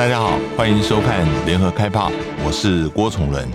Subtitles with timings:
[0.00, 2.10] 大家好，欢迎收看联合开炮，
[2.42, 3.46] 我是郭崇伦。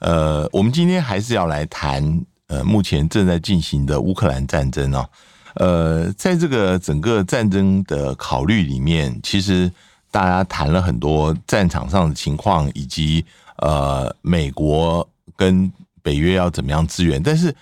[0.00, 5.08] 呃，我们今天还是要来谈呃目前正在进行的乌克兰战争哦。
[5.54, 9.70] 呃，在这个整个战争的考虑里面，其实
[10.10, 13.24] 大家谈了很多战场上的情况，以及
[13.58, 15.72] 呃美国跟
[16.02, 17.22] 北约要怎么样支援。
[17.22, 17.54] 但是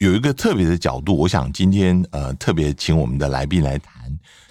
[0.00, 3.94] 有一个特别的角度，我想今天呃特别请我们的来宾来谈。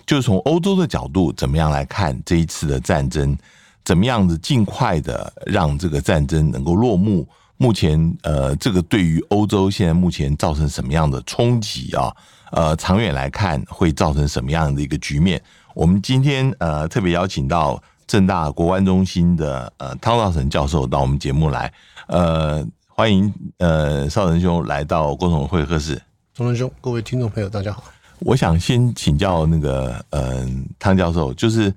[0.06, 3.38] 就是从欧洲的角度，怎么样来看这一次的战争？
[3.84, 7.28] 怎么样子尽快的让这个战争能够落幕？
[7.58, 12.14] 目前，呃，这个对于欧洲现在目前造成什么样的冲击啊？
[12.52, 15.42] 呃，长远来看会造成什么样的一个局面？
[15.74, 21.72] 我们今天呃特别邀请到正大国关中心的呃汤道成教授到我们节目来，
[22.08, 26.02] 呃，欢迎呃绍成兄来到郭崇伦会客室。
[26.34, 27.95] 崇伦兄，各位听众朋友，大家好。
[28.20, 30.48] 我想先请教那个呃
[30.80, 31.74] 汤教授，就是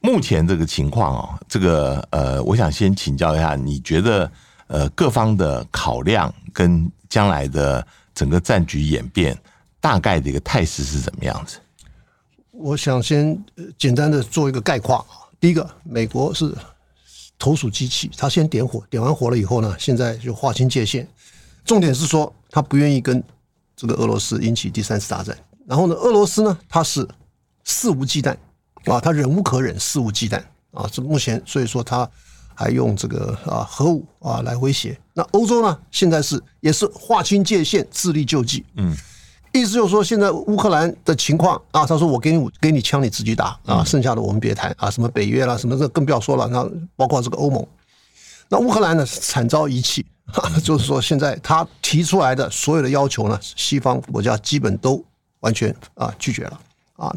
[0.00, 4.30] 目前这个情况哦，这个呃，我想先请教一下，你觉得
[4.66, 9.36] 呃各方的考量跟将来的整个战局演变，
[9.80, 11.58] 大概的一个态势是怎么样子？
[12.50, 13.42] 我想先
[13.78, 15.04] 简单的做一个概况。
[15.40, 16.52] 第一个，美国是
[17.38, 21.06] 投鼠忌器，他先点火，点完火了以后呢，现在就划清界限。
[21.64, 23.22] 重点是说，他不愿意跟
[23.76, 25.38] 这个俄罗斯引起第三次大战。
[25.68, 27.06] 然后呢，俄罗斯呢，他是
[27.62, 28.34] 肆无忌惮
[28.86, 30.88] 啊，他忍无可忍，肆无忌惮啊。
[30.90, 32.08] 这目前，所以说他
[32.54, 34.98] 还用这个啊核武啊来威胁。
[35.12, 38.64] 那欧洲呢，现在是也是划清界限，自力救济。
[38.76, 38.96] 嗯，
[39.52, 46.48] 意思就是说，现在乌克兰的情况啊，他说我给你给你枪，你自己打啊，剩下的我们别谈啊，什么北约啦，什么这更不要说了。
[46.48, 47.62] 那包括这个欧盟，
[48.48, 50.06] 那乌克兰呢惨遭遗弃，
[50.64, 55.04] 就是说现在他提出来的所有的要求呢，西方国家基本都。
[55.40, 56.60] 完全啊拒绝了
[56.96, 57.14] 啊！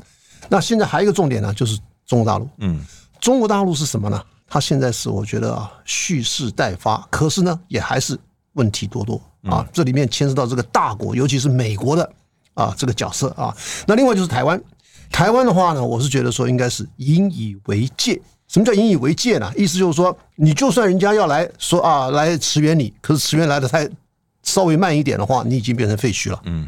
[0.49, 2.49] 那现在还有一个重点呢，就是中国大陆。
[2.57, 2.83] 嗯，
[3.19, 4.21] 中国大陆是什么呢？
[4.47, 8.19] 它现在是我觉得啊蓄势待发，可是呢也还是
[8.53, 9.65] 问题多多啊。
[9.71, 12.13] 这里面牵涉到这个大国，尤其是美国的
[12.53, 13.55] 啊这个角色啊。
[13.87, 14.61] 那另外就是台湾，
[15.09, 18.21] 台湾的话呢，我是觉得说应该是引以为戒。
[18.47, 19.49] 什么叫引以为戒呢？
[19.55, 23.89] 意思就是说，你就算人家要来说啊来驰援你，可是驰援来的太
[24.43, 26.41] 稍微慢一点的话，你已经变成废墟了。
[26.43, 26.67] 嗯。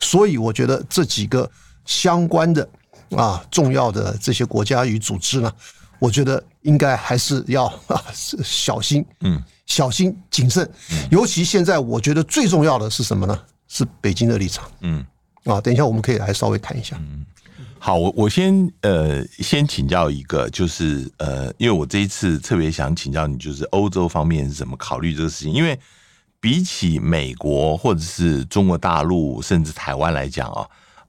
[0.00, 1.50] 所以我觉得这几个
[1.84, 2.68] 相关的
[3.10, 5.52] 啊重要的这些国家与组织呢，
[5.98, 10.68] 我觉得应该还是要 啊小心，嗯，小心谨慎。
[11.10, 13.38] 尤其现在我觉得最重要的是什么呢？
[13.68, 15.04] 是北京的立场，嗯，
[15.44, 16.96] 啊，等一下我们可以来稍微谈一下。
[17.00, 17.24] 嗯，
[17.78, 25.78] 好，我我先呃先请教一个，就是呃，因为我这一次特别想请教你，就是欧洲方面是怎么考虑这个事情，因为。
[26.46, 30.64] 比起美国或者是中国大陆，甚至台湾来讲啊，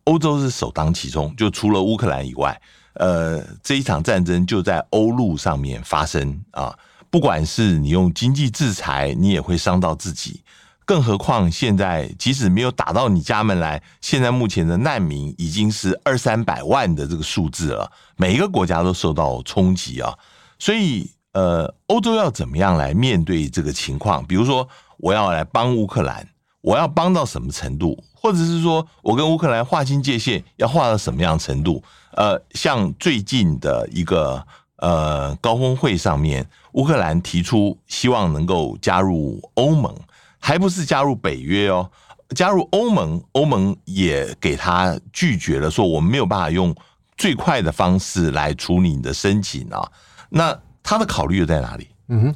[0.06, 1.32] 欧洲是首当其冲。
[1.36, 2.60] 就除了乌克兰以外，
[2.96, 6.76] 呃，这一场战争就在欧陆上面发生啊。
[7.12, 10.42] 不管是你用经济制裁，你也会伤到自己。
[10.86, 17.92] 更何况现在即使没有打到你家门来，现在目前的难民已经是二三百万的这个数字了。
[18.16, 20.12] 每一个国家都受到冲击啊。
[20.58, 24.26] 所以，呃，欧洲要怎么样来面对这个情况？
[24.26, 24.68] 比如说。
[24.98, 26.28] 我要来帮乌克兰，
[26.62, 28.04] 我要帮到什么程度？
[28.14, 31.82] 或者是说我跟乌克兰划清界限，要划到什么样程度？
[32.14, 34.46] 呃，像最近的一个
[34.78, 39.96] 呃高峰会上面，乌克兰提出希望能够加入欧盟，
[40.40, 41.90] 还不是加入北约哦，
[42.36, 46.76] 加入欧盟，欧盟也给他拒绝了，说我们没有办法用
[47.16, 49.88] 最快的方式来处理你的申请啊。
[50.30, 51.88] 那他的考虑又在哪里？
[52.08, 52.36] 嗯哼。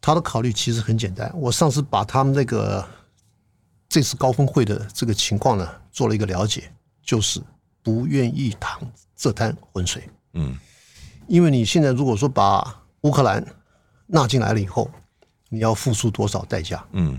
[0.00, 2.86] 他的考虑其实很简单，我上次把他们那个
[3.88, 6.72] 这次高峰会的这个情况呢做了一个了解，
[7.02, 7.40] 就是
[7.82, 8.80] 不愿意淌
[9.14, 10.08] 这滩浑水。
[10.32, 10.56] 嗯，
[11.26, 13.44] 因为你现在如果说把乌克兰
[14.06, 14.90] 纳进来了以后，
[15.48, 16.82] 你要付出多少代价？
[16.92, 17.18] 嗯，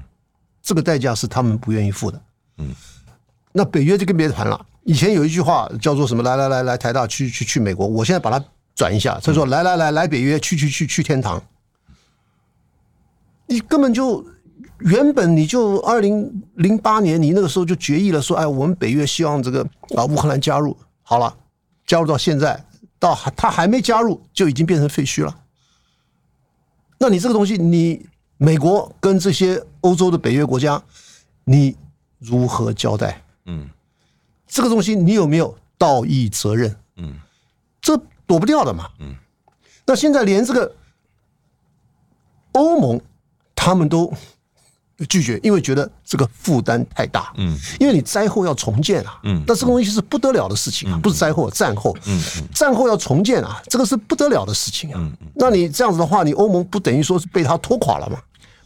[0.61, 2.21] 这个代价是他们不愿意付的。
[2.57, 2.73] 嗯，
[3.51, 4.65] 那北约就更别谈了。
[4.83, 6.23] 以前有一句话叫做什么？
[6.23, 7.85] 来来来来，台大去去去美国。
[7.85, 8.43] 我现在把它
[8.73, 11.41] 转一下，他说来来来来北约去去去去天堂。
[13.51, 14.25] 你根本就
[14.79, 19.61] 原本你就二零零八年，你那个时候就决议了，说，哎，我们北约希望这个
[19.97, 21.35] 啊乌克兰加入，好了，
[21.85, 22.65] 加入到现在，
[22.97, 25.37] 到他还没加入，就已经变成废墟了。
[26.97, 28.05] 那你这个东西，你
[28.37, 30.81] 美国跟这些欧洲的北约国家，
[31.43, 31.75] 你
[32.19, 33.21] 如何交代？
[33.47, 33.69] 嗯，
[34.47, 36.73] 这个东西你有没有道义责任？
[36.95, 37.19] 嗯，
[37.81, 38.89] 这躲不掉的嘛。
[39.01, 39.13] 嗯，
[39.85, 40.73] 那现在连这个
[42.53, 43.01] 欧盟。
[43.63, 44.11] 他们都
[45.07, 47.31] 拒绝，因为觉得这个负担太大。
[47.37, 49.19] 嗯，因为你灾后要重建啊。
[49.21, 51.95] 嗯，那这个东西是不得了的事情啊，不是灾后，战后。
[52.07, 52.19] 嗯，
[52.51, 54.95] 战后要重建啊，这个是不得了的事情啊。
[54.97, 58.17] 嗯，那你这样子的话，你欧盟不等于说是被他拖垮了吗？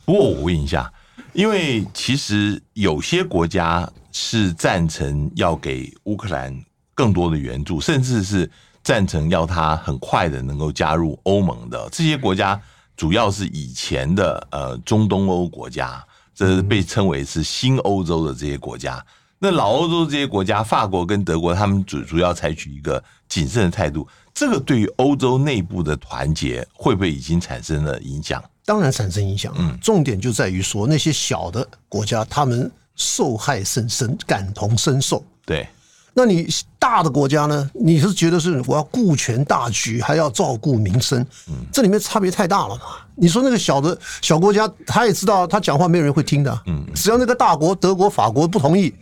[0.06, 0.90] 不过我问一下，
[1.34, 6.58] 因为其实有些国家是赞成要给乌克兰
[6.94, 8.50] 更多的援助，甚至是
[8.82, 12.58] 赞成要他很快的能够加入欧盟的这些国家。
[12.96, 16.04] 主要是以前的呃中东欧国家，
[16.34, 19.04] 这是被称为是新欧洲的这些国家。
[19.38, 24.08] 那老欧洲这些国家，法国跟德国，他们主主要采取一个谨慎的态度。
[24.34, 28.44] 这个对于欧洲内部的团结，会不会已经产生了影响？
[28.66, 29.54] 当然产生影响。
[29.58, 35.24] 嗯，重点就在于说那些小的国家，他们受害甚深，感同身受。
[35.46, 35.68] 对。
[36.18, 36.48] 那你
[36.80, 37.70] 大的国家呢？
[37.74, 41.20] 你是觉得是我要顾全大局，还要照顾民生？
[41.50, 42.84] 嗯，这里面差别太大了嘛。
[43.16, 46.62] 你说那个小的小国家，他也知道他讲话没有人会听的。
[46.68, 48.96] 嗯，只要那个大国德国、法国不同意，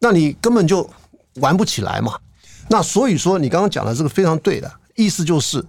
[0.00, 0.90] 那你根本就
[1.36, 2.18] 玩不起来嘛。
[2.68, 5.64] 那所以说，你刚刚讲的这个非常对的，意思就是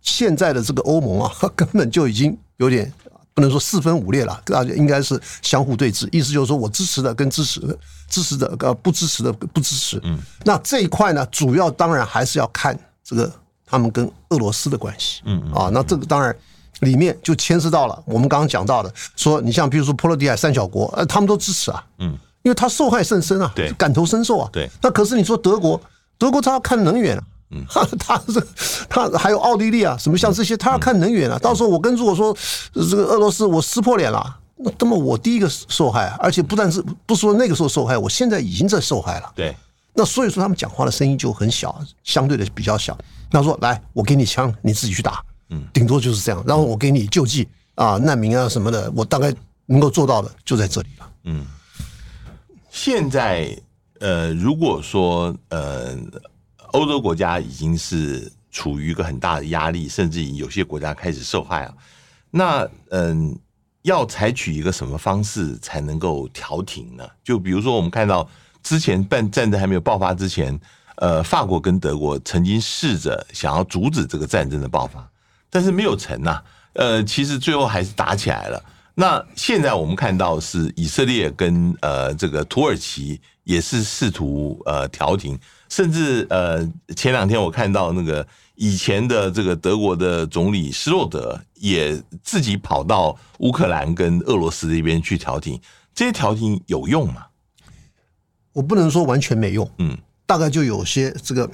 [0.00, 2.90] 现在的这个欧盟啊， 根本就已经有点。
[3.38, 6.08] 不能说四分五裂了，大家应该是相互对峙。
[6.10, 7.78] 意思就是说我支持的跟支持的，
[8.10, 10.00] 支持的呃不支持的不支持。
[10.02, 13.32] 嗯，那这一块呢，主要当然还是要看这个
[13.64, 15.22] 他们跟俄罗斯的关系。
[15.24, 16.34] 嗯啊，那这个当然
[16.80, 21.84] 里面就牵涉到了我们刚刚讲到的，说你像比如说波罗的海三小国，呃，他们都支持啊。
[22.00, 24.50] 嗯，因为他受害甚深啊，对，感同身受啊。
[24.52, 25.80] 对，那可是你说德国，
[26.18, 27.22] 德国他要看能源啊。
[27.50, 28.46] 嗯，他 他是
[28.88, 31.38] 他还有奥地利啊，什么像这些，他要看能源啊。
[31.38, 32.36] 到时候我跟如果说
[32.74, 39.32] 这个俄罗斯我撕破脸了，那那么我第一个受害，而且不但是不说那个时候受害，我现在已经在受害了。
[39.34, 39.56] 对，
[39.94, 42.96] 那所以说他们讲话的声音就很小，相对的比较小。
[43.30, 46.44] 他说：“来，我给你枪，你自己去打。”嗯，顶多就是这样。
[46.46, 49.34] 然后我给你救济啊，难民啊什么的，我大概
[49.64, 51.10] 能够做到的就在这里了。
[51.24, 51.46] 嗯，
[52.70, 53.56] 现在
[54.00, 55.96] 呃，如果说呃。
[56.72, 61.74] 欧洲国家已经是处于一个很大的压力，甚至有些国家开始受害了。
[62.30, 63.38] 那嗯，
[63.82, 67.08] 要采取一个什么方式才能够调停呢？
[67.24, 68.28] 就比如说，我们看到
[68.62, 70.58] 之前办战争还没有爆发之前，
[70.96, 75.08] 呃，法国跟德国曾经试着想要阻止这个战争的爆发，
[75.48, 76.42] 但是没有成呐。
[76.74, 78.62] 呃，其实最后还是打起来了。
[78.94, 85.38] 那现在我们看到是以色列跟呃这个土耳其也是试图呃调停。
[85.68, 86.66] 甚至呃，
[86.96, 95.60] 前两天我看到那个以前的这个德国的总理施洛德也自己跑到乌克兰跟俄罗斯这边去调停，
[95.94, 97.26] 这些调停有用吗？
[98.52, 101.48] 我不能说完全没用，嗯，大概就有些这个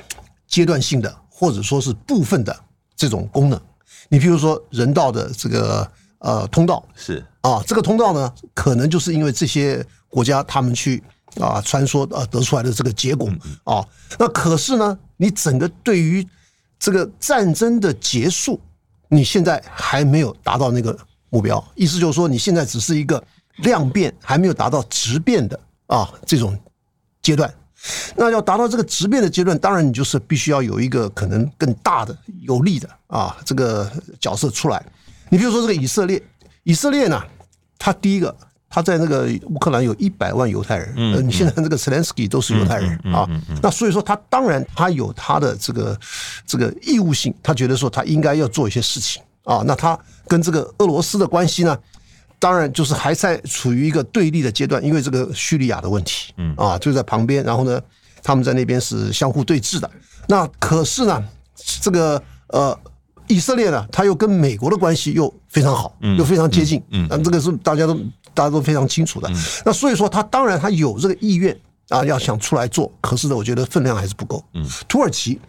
[0.47, 2.57] 阶段性的，或者说是部分的
[2.97, 3.61] 这种功能。
[4.09, 11.03] 你比如说人道的这个呃通道是啊，这个通道呢，可能就是因为这些国家他们去。
[11.41, 13.29] 啊，传说啊得出来的这个结果
[13.65, 13.85] 啊，
[14.19, 16.27] 那可是呢，你整个对于
[16.79, 18.61] 这个战争的结束，
[19.09, 20.97] 你现在还没有达到那个
[21.31, 21.63] 目标。
[21.75, 23.23] 意思就是说，你现在只是一个
[23.57, 26.57] 量变，还没有达到质变的啊这种
[27.21, 27.53] 阶段。
[28.15, 33.91] 那要达到这个质变的阶段，当然你就是必须要有一个可能更大的有力的啊这个
[34.21, 34.85] 角色出来。
[35.31, 36.23] 你比如说这个以色列，
[36.63, 37.21] 以色列呢，
[37.79, 38.37] 它第一个。
[38.75, 43.25] 他在那个乌克兰有一百万犹太人，嗯，你现在那个泽连斯基都是犹太人啊，
[43.63, 45.97] 那所以说他当然他有他的这个
[46.45, 51.79] 这个义务性，他觉得说他应该要做一些事情啊，那他跟这个俄罗斯的关系呢，
[52.41, 56.53] 当然就是还在处于一个对立的阶段，因为这个叙利亚的问题，嗯。
[56.57, 57.81] 啊就在旁边，然后呢，
[58.25, 59.89] 他们在那边是相互对峙的，
[60.27, 61.23] 那可是呢，
[61.81, 62.77] 这个呃。
[63.27, 67.99] 以色列呢，他又跟美国的关系又非常好，又非常接近，嗯，这个是大家都
[68.35, 69.31] 大家都非常清楚的。
[69.65, 71.57] 那所以说，他当然他有这个意愿
[71.89, 74.45] 啊，要想出来做，可是呢，我觉得分量还是不够。
[74.55, 75.41] 嗯，土耳其，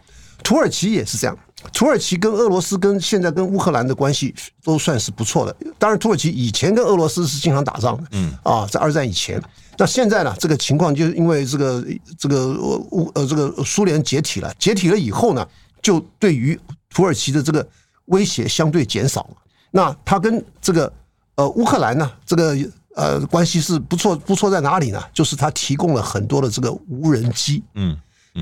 [0.44, 1.38] 土耳其也是这样，
[1.74, 5.56] 土耳其跟俄罗斯跟现在跟乌克兰的关系都算是不错的。
[5.78, 9.42] 当然，土耳其以前跟俄罗斯是经常打仗的，嗯，啊，在二战以前，
[9.78, 11.86] 那现在呢，这个情况就是因为这个
[12.18, 12.54] 这个
[12.92, 15.48] 乌呃这个苏联解体了，解体了以后呢，
[15.82, 16.58] 就对于。
[16.94, 17.68] 土耳其的这个
[18.06, 19.36] 威胁相对减少了，
[19.72, 20.90] 那他跟这个
[21.36, 22.56] 呃乌克兰呢，这个
[22.96, 25.02] 呃关系是不错，不错在哪里呢？
[25.14, 27.98] 就是他提供了很多的这个无人机，嗯，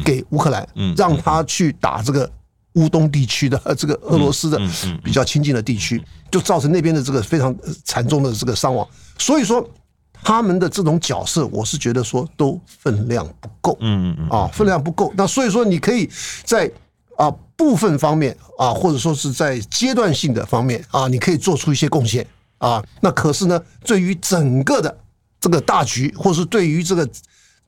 [0.06, 2.30] 给乌克兰，嗯，让他去打这个
[2.74, 4.60] 乌东地区的 这个俄罗斯的
[5.04, 8.88] 比较亲近的地区，就造成那边的这个非常惨重的这个伤亡。
[9.18, 9.68] 所以说
[10.24, 15.12] 他们的这种角色，我是觉得说都分量不够，嗯嗯啊，分量不够。
[15.18, 16.10] 那所以说你可以
[16.44, 16.72] 在。
[17.16, 22.26] 啊，部分方面啊，或者说是在阶段性的方面啊，你可以做出一些贡献
[22.68, 22.84] 啊。
[23.02, 24.98] 那可是呢，对于整个的
[25.40, 27.10] 这个大局，或是对于这个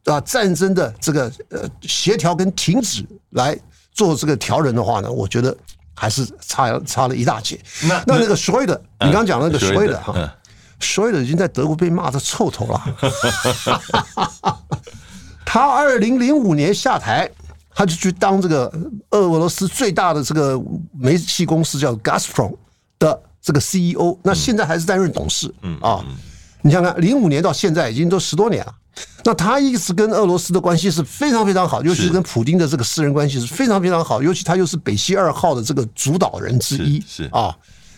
[0.06, 3.58] 啊战争的这个呃协调跟停止来
[3.92, 5.56] 做这个调人的话呢，我觉得
[5.94, 7.60] 还是差差了一大截。
[7.84, 10.14] 那那那个所谓的你刚刚讲那个所谓的哈，
[10.80, 12.82] 所谓的已经在德国被骂的臭头了。
[15.46, 17.30] 他二零零五年下台，
[17.74, 18.70] 他就去当这个
[19.12, 20.62] 俄罗斯最大的这个
[20.92, 22.56] 煤气公司叫 Gazprom
[23.00, 25.54] 的这个 CEO，那现在还是担任董事。
[25.62, 26.04] 嗯啊，
[26.64, 28.74] 你想看，零五年到现在已经都十多年了。
[29.24, 37.00] 那他一直跟俄罗斯的关系是非常非常好，尤其是跟普京的这个私人关系是非常非常好，尤其他又是北溪二号的这个主导人之一。
[37.08, 37.56] 是啊，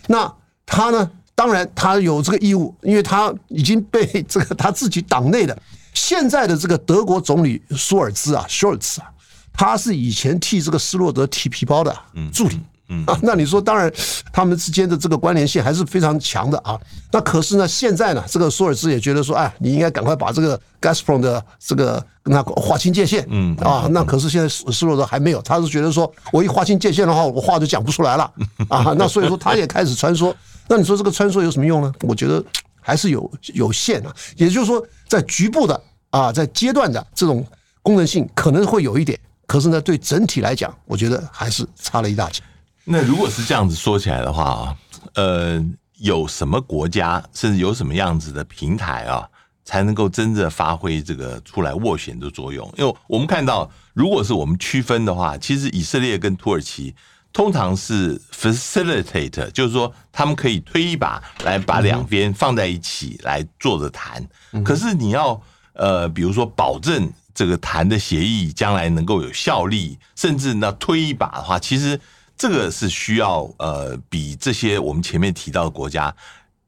[0.07, 0.29] 那
[0.65, 5.57] 他呢，当然他有这个义务，因为他已经被这个他自己党内的。
[5.93, 9.07] 现在的这个德国总理舒尔兹啊，Scholz 啊，
[9.53, 11.95] 他是以前替这个斯洛德提皮包的
[12.33, 13.91] 助理，嗯啊，那你说当然
[14.31, 16.79] 他们之间的这个关联性还是非常强的啊。
[17.11, 28.31] 那可是呢，现在呢，这个舒尔兹也觉得说，哎，你应该赶快把这个 Gazprom 的这个跟他划清界限，嗯啊，那可是现在施洛德还没有，他是觉得说我一划清界限的话，我话就讲不出来了
[28.69, 28.93] 啊。
[28.97, 30.33] 那所以说他也开始穿梭，
[30.67, 31.93] 那你说这个穿梭有什么用呢？
[32.01, 32.43] 我觉得。
[32.79, 35.77] 还是有有限啊，也就是说，在局部的
[36.09, 37.45] 啊，在阶段的这种
[37.83, 42.41] 功能性可能会有一点，可是呢，对整体来讲，我觉得还是差了一大截。
[42.89, 44.77] 那如果是这样子说起来的话啊，
[45.15, 45.61] 呃，
[45.97, 49.27] 有什么国家，甚至有什么样子的平台啊，
[49.65, 52.65] 才能够真正发挥这个出来斡旋的作用？
[52.77, 56.95] 因为我们看到，如果是我们区分的话，其实以色列跟土耳其。
[57.33, 64.25] 通常是 facilitate，就是说他们可以推一把来把两边放在一起来坐着谈。
[64.63, 65.39] 可是你要
[65.73, 71.99] 呃，比如说保证这个谈的协议将来能够有效力，甚至呢推一把的话，其实
[72.37, 76.13] 这个是需要呃，比这些我们前面提到的国家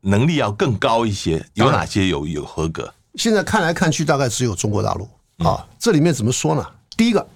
[0.02, 1.46] 能力要更高一些。
[1.54, 2.94] 有哪些有有合格？
[3.16, 5.08] 现在看来看去，大概只有中国大陆
[5.46, 5.68] 啊。
[5.78, 6.66] 这里面怎么说呢？
[6.98, 7.28] 第一个。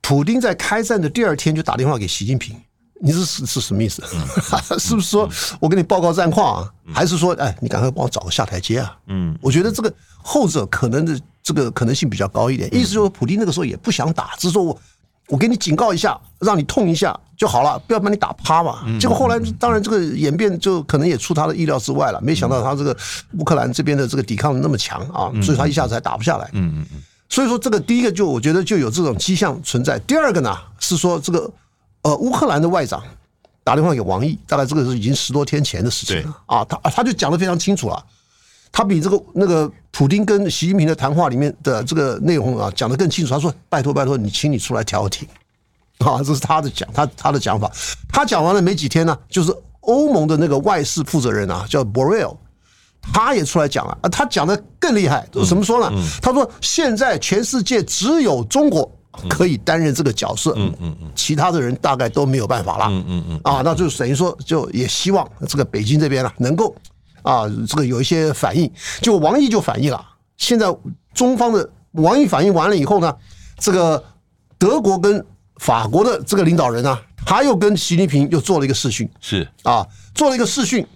[0.00, 2.56] 普丁在开战的第二天就打电话给习近平，
[2.98, 4.02] 你是是是什么意思？
[4.78, 5.28] 是不是说
[5.60, 6.72] 我给你报告战况啊？
[6.94, 8.96] 还是说，哎，你赶快帮我找个下台阶啊？
[9.08, 12.74] 嗯，我觉得这个后者可能的这个可能性比较高一点。
[12.74, 14.80] 意思就是，普京那个时候也不想打，只是说我
[15.28, 18.80] 我给你警告一下，让你痛一下就好了，不要把你打趴嘛。
[18.98, 22.96] 结果后来当然这个演变就可能也出他的意料之外了，没想到他这个
[23.38, 26.48] 乌克兰这边的这个抵抗那么强啊，所以他一下子还打不下来。
[26.52, 27.02] 嗯嗯嗯。
[27.30, 29.98] 所以说，这个第一个就我觉得就有这种迹象存在。
[30.00, 31.50] 第二个呢，是说这个
[32.00, 33.02] 呃，乌克兰的外长
[33.62, 36.64] 打电话给王毅，大概这个是已经十多天前的事情了啊。
[36.64, 38.02] 他他就讲的非常清楚了，
[38.70, 43.32] 他比这个那个普京跟习近平的谈话里面的这个内容啊讲得更清楚。
[43.32, 45.26] 他说：“拜托拜托，你请你出来调停
[45.98, 47.70] 啊！”这是他的讲，他他的讲法。
[48.08, 52.36] 他讲完了没几天呢，就是欧盟的那个外事负责人啊，叫 Borrell。
[53.12, 55.90] 他也出来讲了啊，他讲的更厉害，怎么说呢？
[56.20, 58.90] 他说现在全世界只有中国
[59.30, 66.74] 可以担任这个角色，嗯嗯嗯，其他的人大概都没有办法了，嗯嗯嗯，啊，那就等于说，就也希望这个北京这边啊，能够
[67.28, 68.70] 啊，这个有一些反应。
[69.02, 70.02] 就王毅就反应了，
[70.38, 70.74] 现在
[71.12, 73.14] 中方的王毅反应完了以后呢，
[73.58, 74.02] 这个
[74.56, 75.24] 德国跟
[75.56, 80.86] 法国的这个领导人啊，他又跟习近平又做了一个视讯，是啊，做了一个视讯。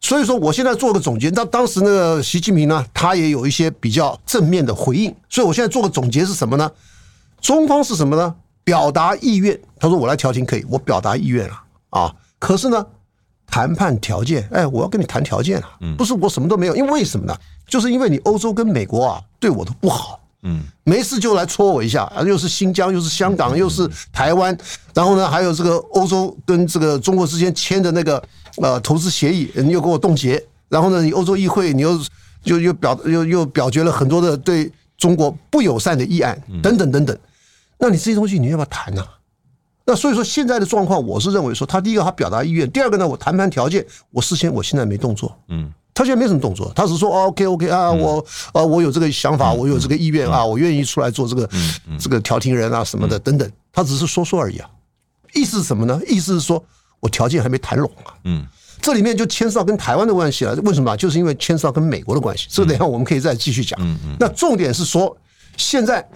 [0.00, 1.30] 所以说，我现在做个总结。
[1.30, 5.14] 当当时那个习近平呢，他也有一些比较正面的回应。
[5.30, 6.70] 所以我现在做个总结是什么呢？
[7.40, 8.34] 中方是什么呢？
[8.64, 9.58] 表达意愿。
[9.78, 11.54] 他说我来调停可以，我表达意愿了
[11.88, 12.14] 啊。
[12.38, 12.86] 可是呢，
[13.46, 16.76] 谈判条件，哎，我要跟你谈条件啊，不是我什么都没有。
[16.76, 17.36] 因为为什么呢？
[17.66, 24.56] 就是因为你欧洲跟美国啊对我都不好，嗯，没事就来戳我一下啊，又是新疆，又是香港，又是台湾，
[24.92, 28.22] 然后呢，还有这个欧洲跟这个中国之间签的那个。
[28.58, 32.00] 呃，投资协议你又给我冻结，然后呢，你欧洲议会你又
[32.44, 37.18] 又又表又又表决了很多的对中国不友善的议案，等等等等。
[37.78, 39.08] 那你这些东西你要不要谈呢、啊？
[39.84, 51.48] 那所以说现在的状况，我是认为说，他第一个他表达意愿，第二个呢，我谈判条件，我事先我现在没动作，嗯，他现在没什么动作，他只是说 OK OK 啊，我啊我有这个想法，我有这个意愿啊，我愿意出来做这个
[51.98, 54.68] 这个调停人啊什么的等等，他只是说说而已啊。
[55.34, 56.00] 意思是什么呢？
[56.06, 56.64] 意思是说。
[57.00, 58.46] 我条件还没谈拢啊，嗯，
[58.80, 60.54] 这里面就牵涉到跟台湾的关系了。
[60.62, 60.96] 为什么？
[60.96, 62.46] 就是因为牵涉到跟美国的关系。
[62.48, 63.78] 这个等一下我们可以再继续讲。
[63.82, 64.16] 嗯嗯。
[64.18, 65.14] 那重点是说，
[65.58, 66.08] 现在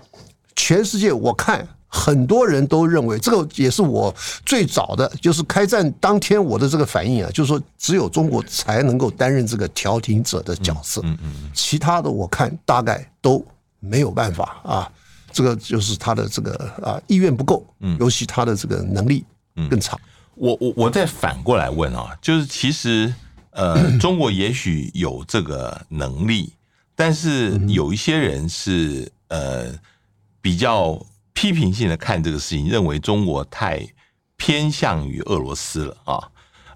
[0.57, 4.15] 全世界我看很多人都认为，这个也是我
[4.45, 11.01] 最早的就是开战当天我的这个反应啊，就是说只有中国才能够担任这个调停者的角色。
[11.05, 11.51] 嗯嗯。
[11.55, 13.45] 其他的我看大概都
[13.81, 14.93] 没有办法啊，
[15.33, 16.53] 这个就是他的这个
[16.83, 19.25] 啊意愿不够，嗯，尤其他的这个能力
[19.71, 19.99] 更差。
[20.35, 23.13] 我我我再反过来问啊，就是其实
[23.51, 26.53] 呃， 中国也许有这个能力，
[26.95, 29.67] 但是有一些人是呃
[30.41, 31.01] 比较
[31.41, 33.87] 批评性的看这个事情，认为中国太
[34.37, 36.19] 偏向于俄罗斯了啊。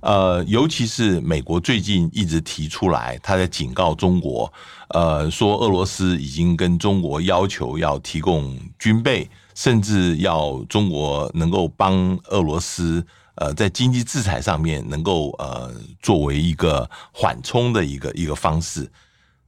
[0.02, 4.52] 呃，尤其是美国最近一直提出来，他在警告中国，
[4.90, 13.04] 呃，说俄罗斯已经跟中国要求要提供军备，甚至要中国能够帮俄罗斯，
[13.34, 18.88] 呃，在经济制裁上面能够呃作为一个缓冲的一个一个方式。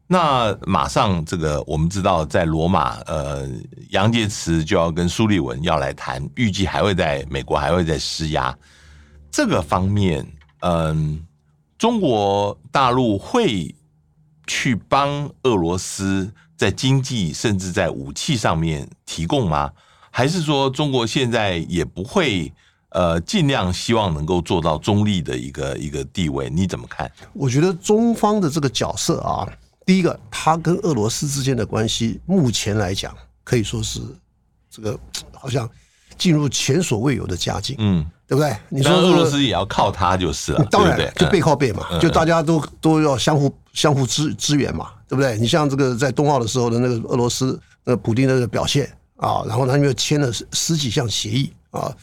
[0.06, 3.49] 那马上这个我们知道，在罗马，呃，
[3.90, 8.56] 杨洁篪就要跟苏利文要来谈，预计还会在美国还会在施压
[9.30, 10.26] 这个方面。
[10.61, 11.23] 嗯，
[11.78, 13.75] 中国大陆会
[14.46, 19.70] 去帮俄罗斯在经济甚至在武器上面提供吗？
[20.11, 22.52] 还是说中国现在也不会
[22.90, 26.49] 呃尽量希望能够做到中立的一个一个地位？
[26.49, 27.11] 你怎么看？
[27.32, 29.49] 我觉得中方的这个角色啊，
[29.85, 34.00] 第一个，他跟俄罗斯之间的关系，目前来讲可以说是
[34.71, 34.99] 这个
[35.33, 35.69] 好像
[36.17, 37.76] 进入前所未有的佳境。
[37.79, 38.07] 嗯。
[38.26, 38.57] 对不对？
[38.71, 45.37] 你说俄罗斯也要靠他就是了，当然就背靠背嘛，就大家都都要相互相互支支援嘛，对不对？
[45.38, 51.95] 你像这个在冬奥的时候的那个俄罗斯那个普丁的那个表现啊，然后他们又签了十几项协议啊，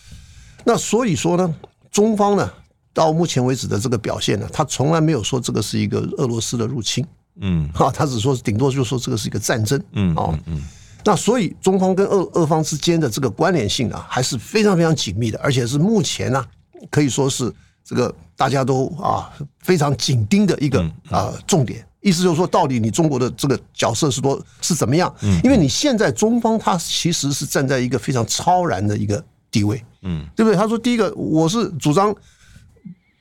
[0.64, 1.56] 那所以说呢，
[1.92, 2.48] 中方呢
[2.94, 7.04] 到目前为止的这个表现呢，他从来没有说这个是一个俄罗斯的入侵，
[7.42, 10.64] 嗯，哈，他只说顶多就说这个是一个战争，嗯哦，嗯。
[11.04, 16.48] 那所以中方跟俄俄方之间的这个关联性啊，还是非常非常紧密的，而且是目前呢、啊，
[16.92, 17.52] 可以说是
[17.84, 20.80] 这个大家都啊非常紧盯的一个
[21.10, 21.86] 啊重点。
[22.02, 25.14] 意思就是说，到底你中国的这个角色是多是怎么样？
[25.44, 30.56] 因为你现在中方他其实是站在一个非常超然的一个地位，嗯，对不对？
[30.56, 32.16] 他说，第一个我是主张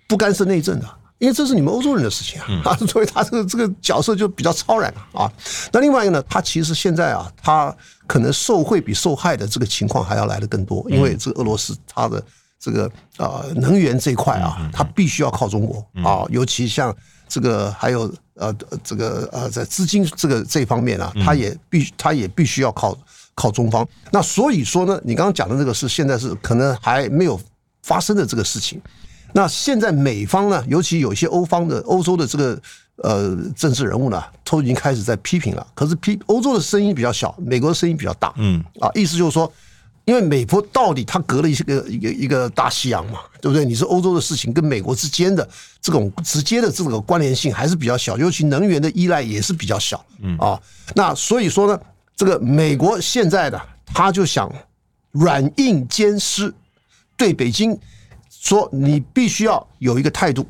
[0.06, 0.86] 不干涉内政的。
[1.20, 5.30] 因为这是你们欧洲人的事情啊， 所以他这个这个角色就比较超然啊。
[5.70, 7.74] 那另外一个呢，他其实现在啊，他
[8.06, 12.24] 可能受贿比受害的这个情况还要来的更多，因为这个俄罗斯它的
[12.58, 16.94] 这个呃能源这一块啊，它必须要靠中国啊，尤其像
[17.28, 18.50] 这个还有呃
[18.82, 22.96] 这个呃在资金这个这方面啊，他也必他也必须要靠
[23.34, 23.86] 靠中方。
[24.10, 27.38] 那所以说呢，你刚刚讲的这个是现在是可能还没有
[27.82, 28.80] 发生的这个事情。
[29.32, 32.60] 那现在美方呢，尤其有一些欧方的欧洲的这个
[32.96, 35.66] 呃政治人物呢，都已经开始在批评了。
[35.74, 38.32] 可是批欧洲的声音比较小，美国的声音比较大。
[38.36, 39.50] 嗯，啊，意思就是说，
[40.04, 43.64] 因为美国到底它隔了一个一个一个大西洋嘛，对不对？
[43.64, 45.48] 你是欧洲的事情跟美国之间的
[45.80, 50.04] 这种直接的这个关联性还是比较小，尤其能源的依赖也是比较小。
[50.20, 50.60] 嗯，啊，
[50.94, 51.80] 那所以说呢，
[52.16, 54.52] 这个美国现在的他就想
[55.12, 56.52] 软硬兼施，
[57.16, 57.78] 对北京。
[58.40, 60.46] 说你必须要有一个态度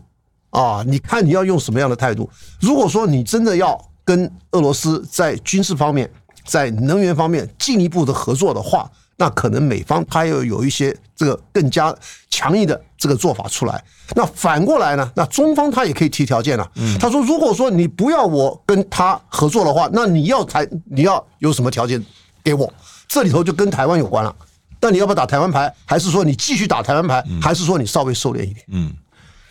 [0.50, 0.82] 啊！
[0.86, 2.30] 你看你要用什么样的态度？
[2.60, 6.08] 如果说你真的要跟俄罗斯在军事方面、
[6.44, 11.94] 在能源方面进一步的合作的话，那可能美方他要有一些这个更加
[12.30, 13.82] 强硬的这个做法出来。
[14.14, 15.10] 那反过来呢？
[15.16, 16.70] 那中方他也可以提条件了。
[16.98, 22.02] 他说：“如果说你不要我跟他合作的话，那你要台你要有什么条件
[22.44, 22.72] 给我？
[23.08, 24.34] 这里头就跟台湾有关了。”
[24.80, 25.72] 但你要不要打台湾牌？
[25.84, 27.22] 还是说你继续打台湾牌？
[27.40, 28.64] 还是说你稍微收敛一点？
[28.72, 28.92] 嗯，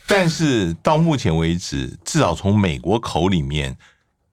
[0.08, 3.78] 但是到目前为止，至少从美国口里面，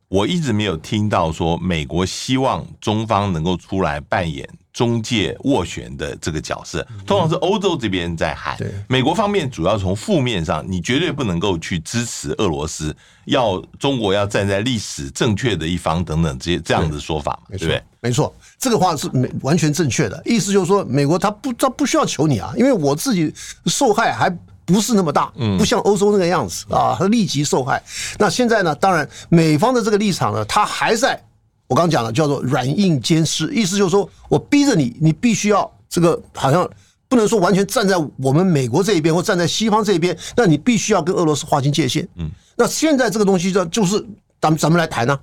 [0.09, 6.87] 我一直没有听到说美国希望中方能够出来扮演中介斡旋的这个角色。
[7.07, 17.83] 通常是欧洲这边在喊，美国方面主要从负面上，你绝对不能够去支持俄罗斯，要中国要站在历史正确的一方等等这些这样的说法，对不对？
[18.01, 18.35] 没错。
[18.59, 23.33] 这个话是没完全正确的，意思就是说，美国他不他不需要求你啊，因为我自己
[23.65, 24.29] 受害还
[24.67, 27.83] 不是那么大，不像欧洲那个样子啊，他立即受害。
[28.19, 31.19] 那现在呢，当然美方的这个立场呢，他还在
[31.69, 36.69] 我刚刚讲了叫做软硬兼施，意思就是说我逼着你，你必须要这个好像
[37.09, 42.07] 不能说完全站在我们美国这一边或站在西方这一边，那你必须要跟俄罗斯划清界限。
[42.17, 44.05] 嗯，那现在这个东西就就是
[44.41, 45.19] 咱们咱们来谈呢。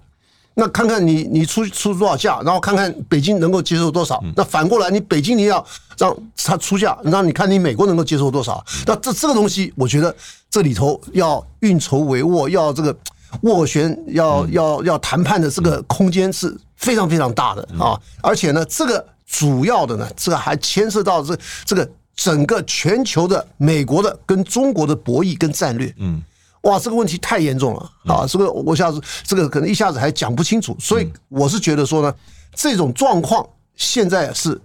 [0.56, 4.24] 那看看你你出出多少价，然后看看北京能够接受多少。
[4.36, 5.66] 那反过来，你北京你要
[5.98, 8.64] 让他出价，让你看你美国能够接受多少。
[8.86, 10.16] 那这这个东西，我觉得
[10.52, 12.96] 这里头要运筹帷幄，要这个
[13.42, 18.00] 斡旋，要要要谈判的这个空间是非常非常大的啊！
[18.22, 25.94] 而且呢，这个主要的呢，这个还牵涉到这这个整个全球的美国的跟中国的博弈跟战略。
[25.98, 26.22] 嗯。
[26.62, 28.26] 哇，这个问题太严重了啊！
[28.26, 32.16] 这个我下次这个可能一下子还讲不清楚，所以我是觉得说呢，
[32.56, 34.58] 这种状况现在是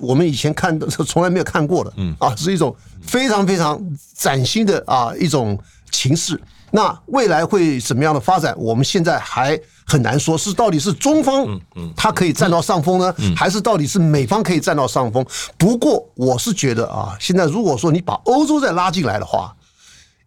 [0.00, 3.80] 我们以前看的从来没有看过的，嗯啊，是一种非常非常
[4.16, 5.56] 崭新的啊一种
[5.92, 6.40] 情势。
[6.76, 8.52] 那未来会怎么样的发展？
[8.58, 9.56] 我们现在还
[9.86, 11.46] 很难说，是到底是中方
[11.94, 15.24] 他可以占到上风呢，还是到底是美方可以占到上风？
[15.56, 19.54] 不过我是觉得啊，现在如果说你把欧洲再拉进来的话，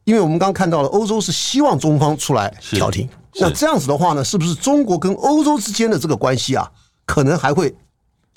[0.06, 3.10] 因为我们刚刚看到了欧洲是希望中方出来调停，
[3.42, 6.72] 那这样子的话呢，是不是中国跟欧洲之间的这个关系啊，
[7.06, 7.76] 可能还会？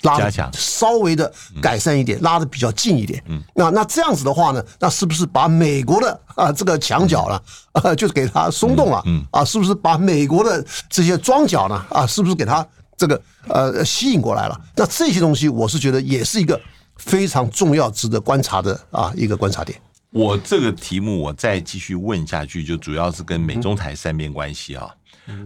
[0.03, 3.23] 拉强，稍微的改善一点，拉的比较近一点。
[3.27, 7.41] 嗯，那那这样子的话呢，那是不是把美国的啊这个墙角呢，
[7.73, 9.01] 啊 就是给它松动了？
[9.05, 12.65] 嗯，啊，是不是把美国的这些桩脚呢，啊，是不是给它
[12.97, 14.59] 这个呃吸引过来了？
[14.75, 16.59] 那这些东西，我是觉得也是一个
[16.97, 19.79] 非常重要、值得观察的啊一个观察点。
[20.11, 24.89] 我这个题目我再继续问下去，就主要是跟美中台三边关系啊。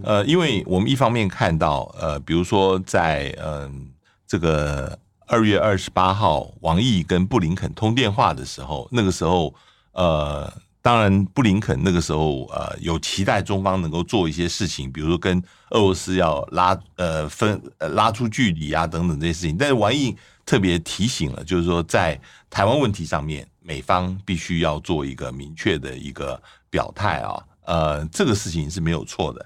[0.03, 3.89] 呃，因为我们一方面看到呃，比如说在嗯。
[4.27, 9.53] 这个二月二十八号，王毅跟布林肯通电话的时候，那个时候，
[9.93, 19.57] 呃，当然布林肯那个时候，呃，有期待中方能够做一些事情，比如说跟俄罗斯要拉呃分呃拉出距离啊等等这些事情。
[19.57, 29.43] 但是王毅特别提醒了，就是说在台湾问题上面，美方必须要做一个明确的一个表态啊，呃，这个事情是没有错的。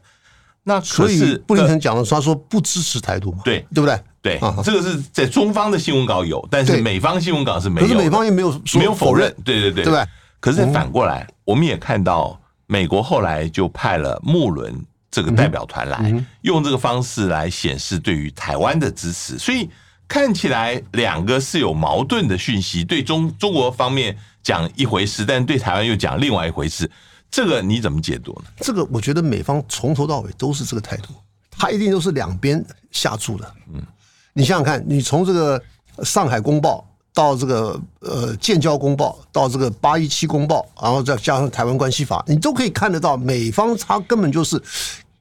[0.64, 3.98] 那可是所以布林肯讲了，他说不支持台独嘛，对对不对？
[4.22, 7.88] 对，这个是在中方的新闻稿有，但是美方新闻稿是没有。
[7.88, 10.06] 可是美方也没有没有否认，对对对，对吧？
[10.42, 19.38] 可是反过来，我们也看到美国后来就派了睦伦这个代表团来，用这个方式来显示对于台湾的支持。
[19.38, 19.70] 所以
[20.08, 26.90] 看起来两个是有矛盾的讯息，对中中国方面讲一回事，但对台湾又讲另外一回事。
[27.32, 28.52] 这个你怎么解读呢？
[28.58, 31.14] 这个我觉得美方从头到尾都是这个态度，
[31.52, 33.54] 他一定都是两边下注的。
[33.74, 33.82] 嗯。
[34.40, 35.60] 你想想看，你从这个
[36.06, 36.78] 《上海公报》
[37.14, 44.62] 到这个呃《建交公报》，到这个《八一七公报》，然后再加上《台湾关系法》，你都可以看得到，美方他根本就是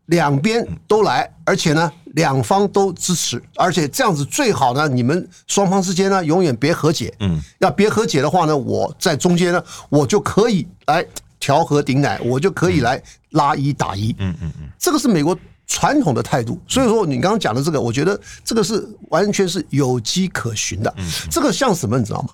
[0.07, 7.13] 两边都来，而且呢，两方都支持，而且这样子最好呢，你们双方之间呢，永远别和解。
[7.19, 11.05] 嗯，要别和解的话呢，我在中间呢，我就可以来
[11.41, 14.15] 调和顶奶，我就可以来拉一打一。
[14.21, 15.37] 嗯嗯嗯，这个是美国。
[15.69, 20.93] 传统的态度，所以说你刚刚讲的这个，我觉得这个是完全是有迹可循的。
[21.31, 22.31] 这个像什么，你知道吗？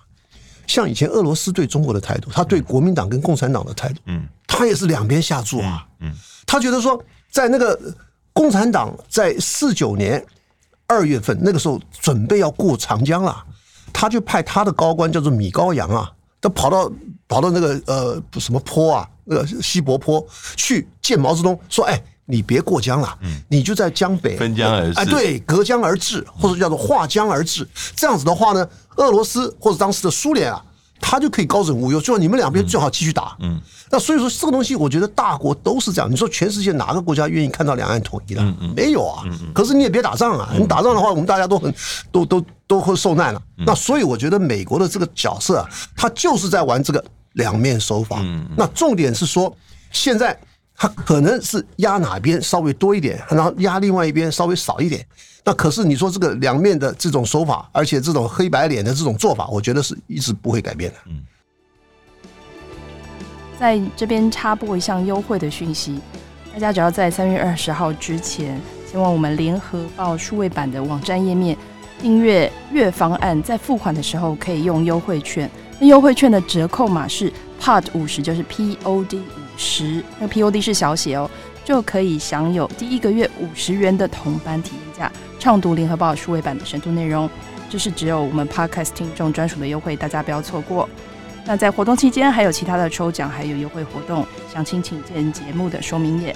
[0.69, 5.85] 像以前俄罗斯对中国的态度，他对国民党跟共产党的态度，嗯，他也是两边下注啊。
[5.99, 6.15] 嗯，
[6.47, 7.79] 他觉得说，在那个
[8.33, 10.25] 共产党在四九年
[10.87, 13.45] 二月份那个时候准备要过长江了，
[13.93, 16.91] 他就派他的高官叫做米高扬啊，他跑到
[17.27, 22.01] 跑到那个呃什么坡啊，那个西柏坡去见毛泽东，说哎。
[22.27, 27.69] 你别过江了，你就在江北分江而治，哎，对，隔江而治，或者叫做划江而治。
[27.95, 30.65] 这样子的话呢，俄罗斯或者当时的苏联啊，
[30.99, 33.37] 他就可以高枕无忧，就说你们两边最好继续打。
[33.41, 33.61] 嗯，
[33.91, 36.11] 那所以说这个东西，我觉得大国都是这样。
[36.11, 38.43] 你说全世界哪个国家愿意看到两岸统一的？
[38.75, 39.23] 没有啊。
[39.53, 41.75] 可是你也别打仗啊，你打仗的话，我们大家都很
[42.11, 43.43] 都都都会受难了。
[43.67, 48.23] 那所以我觉得美国的这个角色啊，他就是在玩这个两面手法。
[48.57, 49.55] 那重点是说
[49.93, 50.35] 现在。
[50.77, 55.07] 他可能是压哪边稍微多一点，然后压另外一边稍微少一点。
[55.45, 60.97] 那可是你说这个两面的这种手法，而且这种黑白脸的这种做法，我觉得是一直不会改变的。
[61.07, 61.23] 嗯，
[63.61, 66.01] 在这边插播一项优惠的讯息，
[66.53, 68.61] 大家只要在三月二十号之前
[68.91, 71.57] 前往我们联合报数位版的网站页面
[72.01, 75.49] 订阅月方案，在付款的时候可以用优惠券。
[75.79, 79.44] 那优惠券的折扣码是 POD 五十，就是 P O D 五。
[79.57, 81.31] 十，那 POD 是小写哦，
[81.65, 87.29] 就可以享有第一个月五十元的同班体验价，畅读联合报数位版的深度内容。
[87.71, 90.89] 这是只有我们 Podcast 听众专属的优惠，大家不要错过。
[91.45, 96.35] 那在活动期间还有其他的抽奖，还有优惠活动，详情请见节目的说明页。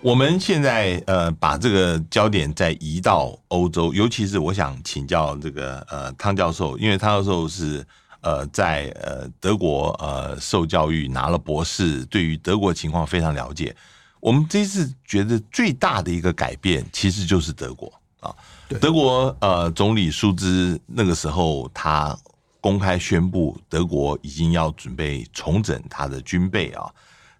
[0.00, 7.84] 我们现在呃把这个焦点再移到欧洲，尤其是我想请教这个呃汤教授，因为汤教授是。
[8.20, 13.74] 呃，在呃德国呃受教育拿了博士，对于德国情况非常了解。
[14.20, 18.34] 我们这次觉得最大的一个改变，其实就是德国啊。
[18.80, 22.18] 德国呃总理舒兹那个时候，他
[22.60, 26.90] 公开宣布德国已经要准备重整他的军备啊。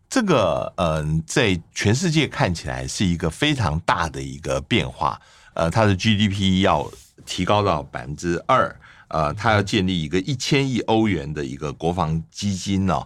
[0.08, 5.20] 这个嗯、呃，在全世界看起来是一个非常大的一个变化。
[5.54, 6.88] 呃，它的 GDP 要
[7.26, 8.74] 提高到百分之二。
[9.08, 13.02] 呃，他要建立一个一千亿欧元的一个国防基金呢，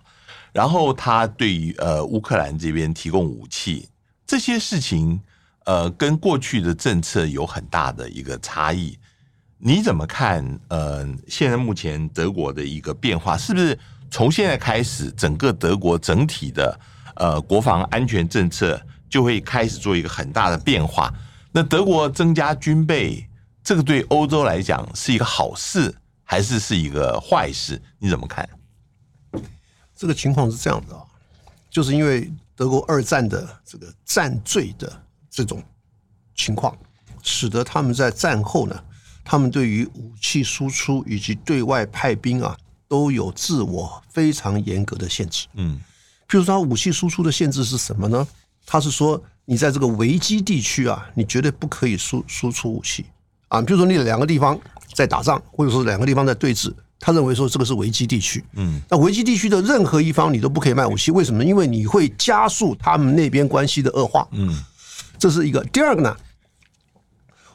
[0.53, 3.89] 然后他对于呃乌克兰这边提供武器，
[4.27, 5.21] 这些事情
[5.65, 8.99] 呃跟过去的政策有很大的一个差异。
[9.59, 10.45] 你怎么看？
[10.69, 13.79] 呃，现在目前德国的一个变化，是不是
[14.11, 16.81] 从现在开始，整个德国整体的
[17.15, 21.15] 呃国防安全政策就会开始做一个很大的变化。
[21.53, 23.25] 那德国增加军备，
[23.63, 25.95] 这个对欧洲来讲是一个好事，
[26.25, 27.81] 还是是一个坏事？
[27.99, 28.49] 你怎么看？
[29.97, 31.03] 这个情况是这样的啊，
[31.71, 34.93] 就是因为德国二战的这个战罪的
[35.31, 35.63] 这种
[36.35, 36.77] 情况，
[37.23, 38.85] 使得他们在战后呢，
[39.23, 42.57] 他们对于武器输出以及对外派兵啊，
[42.89, 45.47] 都有自我非常严格的限制。
[45.55, 45.81] 嗯，
[46.29, 48.27] 譬如说，武器输出的限制是什么呢？
[48.67, 53.07] 他是说，你在这个危机地区啊，你绝对不可以输输出武器
[53.53, 53.61] 啊。
[53.61, 54.59] 比如说，你两个地方
[54.95, 58.43] 在打仗，或者说两个地方在对峙，他认为说这个是危机地区。
[58.55, 61.45] 嗯，那危机地区的任何一方你都不可以卖武器，为什么？
[61.45, 64.27] 因为你会加速他们那边关系的恶化。
[64.33, 64.57] 嗯，
[65.19, 65.63] 这是一个。
[65.65, 66.17] 第二个呢，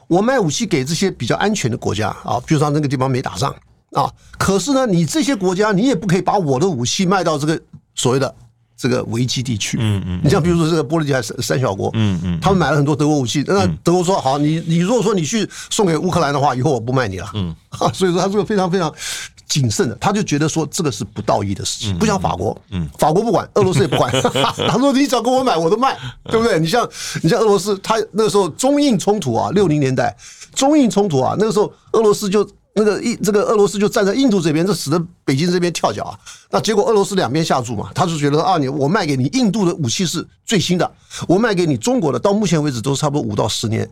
[0.06, 3.54] 我卖武器给这些比较安全的国家啊，比如说那个地方没打仗
[3.92, 7.60] 啊，可是呢，你这些国家你也不可以把我的武器卖到这个
[7.94, 8.34] 所谓的。
[8.78, 17.52] 这个危机地区，嗯嗯，你像比如说这个波罗的海三三小国，嗯嗯，他们买了很多德国武器，那德国说好，你你如果说你去送给乌克兰的话，以后我不卖你了，嗯，
[17.92, 18.94] 所以说他是个非常非常
[19.48, 24.12] 谨慎的，他就觉得说这个是不道义的事情，不像法国，嗯，法国不管， 俄罗斯也不管，
[24.68, 25.98] 他说你只要跟我买，我都卖，
[26.30, 26.60] 对不对？
[26.60, 26.88] 你像
[27.20, 30.16] 你像俄罗斯，他那个时候中印冲突啊，六零年代
[30.54, 32.48] 中印冲突啊，那个时候俄罗斯就。
[32.78, 36.16] 那个印这个俄罗斯就站在印度这边，这使得北京这边跳脚啊。
[36.48, 40.88] 那结果俄罗斯两边下注嘛，他就觉得啊，你我卖给你印度的武器是最新的，
[41.26, 43.88] 我卖给你中国的，到目前为止都是差不多五到十年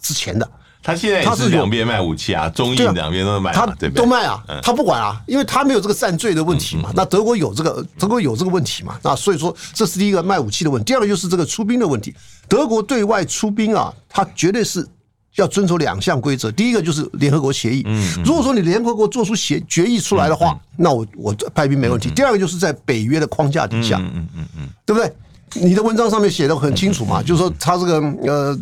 [0.00, 0.48] 之前的。
[0.82, 6.90] 他现在他是两边卖武器啊，中印两边都卖，他都卖啊，他不管啊，因为他没有这个战罪的问题嘛。
[6.94, 8.98] 那德国有这个，德国有这个问题嘛。
[9.02, 12.14] 那所以说这是第一个卖武器的问题，第二个就是这个出兵的问题。
[12.48, 14.88] 德国对外出兵啊，他绝对是。
[15.36, 17.82] 要遵守两项规则，第一个就是联合国协议。
[17.86, 22.10] 嗯，如果说你联合国做出协决议出来的话，那我我派兵没问题。
[22.10, 25.12] 第二个就是在北约的框架底下，嗯嗯嗯，对不对？
[25.54, 28.56] 你的文章上面写的很清楚嘛，就是说他这个呃，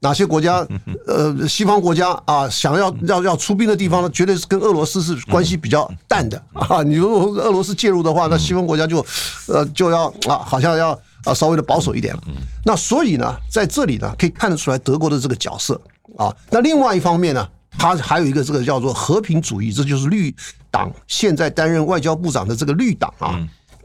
[0.00, 0.66] 哪些国家
[1.06, 6.82] 呃，西方国家啊，想要要要出兵的地方呢，绝对是跟俄罗斯是关系比较淡的啊。
[6.82, 9.04] 你如果俄罗斯介入的话，那西方国家就
[9.46, 10.90] 呃就要啊，好像要
[11.24, 12.22] 啊稍微的保守一点了。
[12.64, 15.80] 那所以呢，在这里呢，可以看得出来德国的这个角色。
[16.16, 20.34] 啊，那另外一方面呢，他还有一个这个叫做和平主义，这就是绿
[20.70, 23.38] 党现在担任外交部长的这个绿党啊，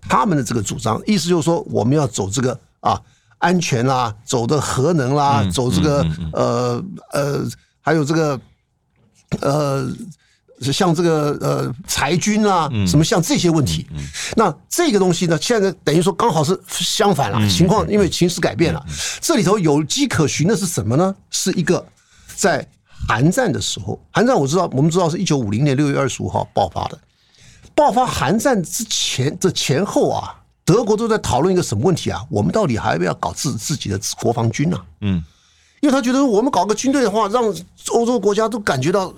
[0.09, 2.99] 他们的这个主张，意思就是说我们要走这个啊
[3.37, 7.45] 安全啦，走的核能啦，走这个呃呃，
[7.81, 8.39] 还有这个
[9.41, 9.87] 呃
[10.59, 13.85] 像这个呃裁军啊，什么像这些问题，
[14.35, 18.83] 那这个东西呢，现在等于说刚好是相反了，情况因为形势改变了，
[19.21, 21.13] 这里头有迹可循的是什么呢？
[21.29, 21.85] 是一个。
[22.35, 22.67] 在
[23.07, 26.97] 韩战的时候，韩战我知道，我们知道是一九五零年六月二十五号爆发的。
[27.75, 32.23] 爆发韩战之前这前后啊，德国都在讨论一个什么问题啊？
[32.29, 34.77] 我们到底还要不要搞自自己的国防军呢？
[35.01, 35.23] 嗯，
[35.81, 37.43] 因为他觉得我们搞个军队的话，让
[37.91, 39.13] 欧洲国家都感觉到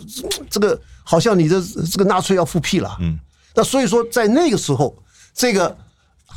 [0.49, 2.97] 这个好像你的这个纳粹要复辟了。
[3.01, 3.19] 嗯，
[3.54, 4.95] 那所以说在那个时候，
[5.34, 5.78] 这个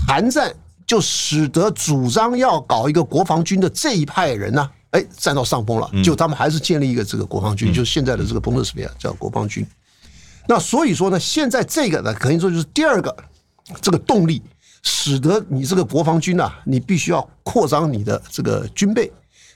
[0.07, 0.53] 韩战
[0.87, 4.69] 就使得主张要搞一个国防军的这一派人呢。
[4.90, 9.66] 哎，占到上风了，就他们还是建立一个这个国防军，就是现在的这个 Bundeswehr 叫国防军。
[10.46, 13.14] 那所以说呢，现在这个呢，可以说就是第二个
[13.83, 14.42] 这个动力，
[14.83, 19.12] 使得你这个国防军啊，你必须要扩张你的这个军备。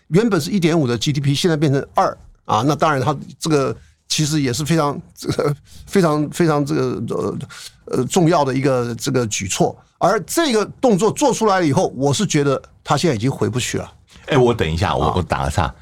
[0.09, 2.14] 原本是一点五的 GDP，现在变成二
[2.45, 3.75] 啊，那当然它这个
[4.09, 7.38] 其实也是非常这个非常非常这个呃
[7.87, 9.75] 呃重要的一个这个举措。
[9.97, 13.90] 而这个动作做出来了以后，我是觉得他现在已经回不去了。
[14.33, 15.73] 哎，我等一下，我我打个岔。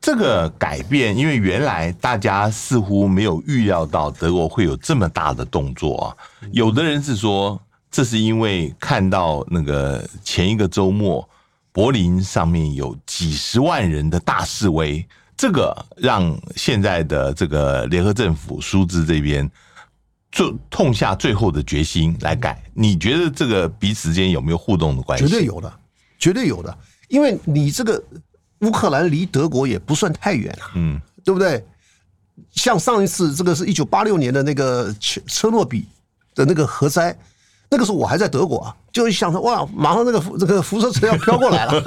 [0.00, 6.16] 这个改变，因为原来大家似乎没有预料到德国会有这么大的动作啊。
[6.50, 11.28] 有的人是说，这是因为看到那个前一个周末
[11.70, 15.04] 柏林上面有几十万人的大示威，
[15.36, 19.48] 这个让现在的这个联合政府苏兹这边
[20.30, 22.62] 就痛下最后的决心来改。
[22.74, 25.26] 你觉得这个彼此间有没有互动的关系？
[25.26, 25.72] 绝对有的，
[26.18, 26.78] 绝对有的。
[27.08, 28.02] 因为你这个
[28.60, 31.64] 乌克兰离德国也不算太远啊，嗯，对不对？
[32.52, 35.86] 像上一次这个是一九八六年的那个切车诺比
[36.34, 37.16] 的那个核灾，
[37.70, 41.82] 那个时候我还在德国啊，就想着哇，马上那个这个辐射车要飘过来了，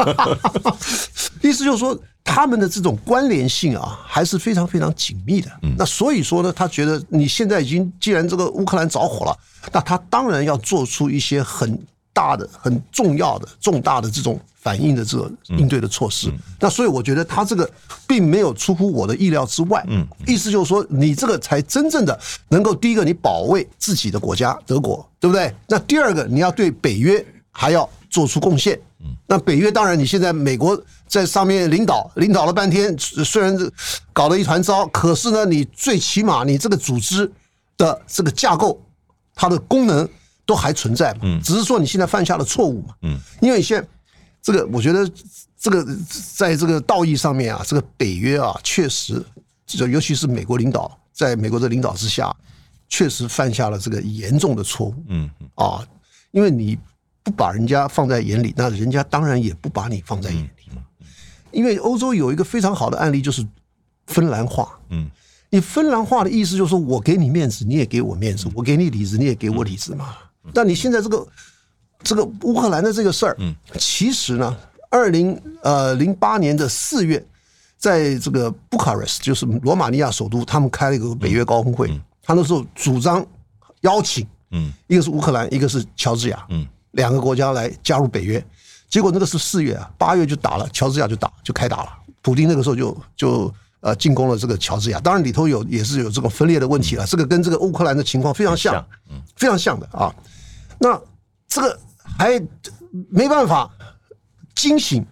[1.41, 5.51] 意思就是说他们的这种关联性啊还是非常非常紧密的。
[5.77, 9.37] 那所以说呢，他觉得你现在已经既然这个乌克兰着火了，
[9.71, 11.79] 那他当然要做出一些很
[12.11, 14.39] 大的、很重要的、重大的这种。
[14.61, 17.69] 反应的这个应对的措施，那所以我觉得他这个
[18.05, 19.83] 并没有出乎我的意料之外。
[19.87, 22.19] 嗯，意思就是说，你这个才真正的
[22.49, 25.53] 能够第一个，你保卫自己的国家德国，对不对？
[25.67, 28.77] 那第二个，你要对北约还要做出贡献。
[29.01, 33.55] 嗯那北约当然，你现在美国在上面领导，领导了半天，虽然
[34.11, 37.31] 搞了一团糟，可是呢，你最起码你这个组织
[37.77, 38.77] 的这个架构，
[39.33, 40.07] 它的功能
[40.45, 41.19] 都还存在嘛。
[41.41, 42.95] 只是说你现在犯下了错误嘛。
[43.39, 43.87] 因为你现在
[44.41, 45.09] 这个，我觉得
[45.57, 45.85] 这个
[46.35, 49.23] 在这个道义上面啊，这个北约啊，确实，
[49.65, 52.35] 就尤其是美国领导，在美国的领导之下，
[52.87, 54.95] 确实犯下了这个严重的错误。
[55.07, 55.87] 嗯啊，
[56.31, 56.77] 因为你。
[57.21, 60.81] 不把人家放在眼里，那人家当然也不把你放在眼里嘛。
[61.51, 63.45] 因为欧洲有一个非常好的案例，就是
[64.07, 64.79] 芬兰话。
[64.89, 65.07] 嗯，
[65.49, 70.15] 你芬兰话的意思就是说我给你面子，你也给我面子；我给你里子，你也给我里子嘛。
[70.53, 71.27] 但你现在这个
[72.03, 74.57] 这个乌克兰的这个事儿，嗯，其实呢，
[74.89, 77.23] 二零呃零八年的四月，
[77.77, 81.89] 在这个布卡勒斯，就是罗马尼亚首都，他们开了一个北约高峰会，
[82.23, 83.25] 他那时候主张
[83.81, 86.67] 邀请，嗯，一个是乌克兰，一个是乔治亚，嗯。
[86.93, 88.43] 两个国家来加入北约，
[88.89, 91.89] 结果那个是四月啊，八月就打了，乔治亚就打就开打了。
[92.23, 97.05] 普京那个时候就就呃进攻了这个乔治亚，当然里头有也是有这个分裂的问题了。
[97.05, 98.83] 这个跟这个乌克兰的情况非常像，
[99.35, 100.11] 非常像的啊。
[100.79, 100.99] 那
[101.47, 101.79] 这个
[102.17, 102.41] 还
[103.09, 103.69] 没办法
[104.55, 105.05] 惊醒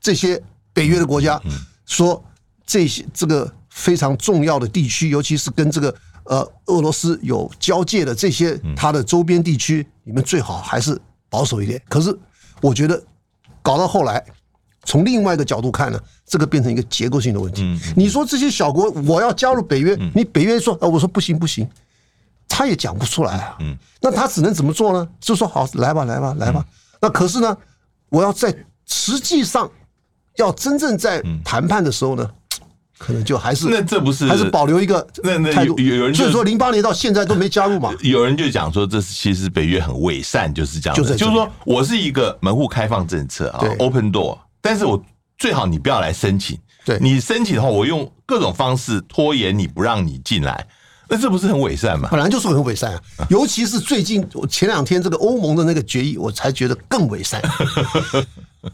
[0.00, 0.42] 这些
[0.72, 1.40] 北约的国家，
[1.84, 2.24] 说
[2.64, 5.94] 这些这个非常重要的地区，尤其是跟这个。
[6.28, 11.80] 呃，俄罗斯有交界的这些，它的周边地区，你们最好还是保守一点。
[11.88, 12.18] 可是，
[12.60, 13.00] 我觉得
[13.62, 14.20] 搞到后来，
[14.82, 17.78] 从另外一个角度看呢，这个变成一个结构性的问题。
[17.94, 21.64] 你说这些小国我要加入北约，你北约说，呃，我说不行不行，
[22.48, 23.56] 他也讲不出来啊。
[23.60, 25.08] 嗯那他只能怎么做呢？
[25.20, 26.64] 就说好，来吧来吧来吧。
[27.00, 27.56] 那可是呢，
[28.08, 28.54] 我要在
[28.86, 29.68] 实际上
[30.36, 32.30] 要真正在谈判的时候呢？
[32.98, 37.92] 可能就还是那这不是还是保留一个那那有有人所以说零八年到现在都没加入嘛？
[38.00, 44.98] 有人就讲说这是其实北约很伪善，就是这样，就是就是说我是一个门户开放政策啊，open door，但是我
[45.36, 50.66] 最好你不要来申请，对你申请的话，我用各种方式拖延你不让你进来，
[51.08, 52.08] 那这不是很伪善吗？
[52.10, 57.40] 本来就是很伪善啊，尤其是最近前两天这个欧盟的那个决议，我才觉得更伪善。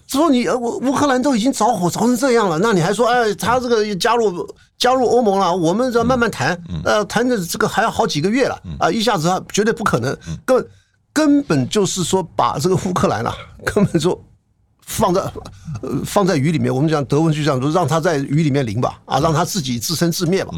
[0.07, 10.17] 就说你呃，乌乌克兰都已经着火着成这样了，那你还说哎，他这个加入加入欧盟了，我们要慢慢谈，呃，谈的这个还要好几个月了啊，一下子啊绝对不可能，
[10.47, 10.67] 根
[11.13, 13.35] 根本就是说把这个乌克兰啊，
[13.67, 14.19] 根本就
[14.81, 15.21] 放在
[15.83, 20.55] 呃放在雨里面，我们讲德文就这样说，让他在雨里面淋吧，啊，让他自己自生自灭吧，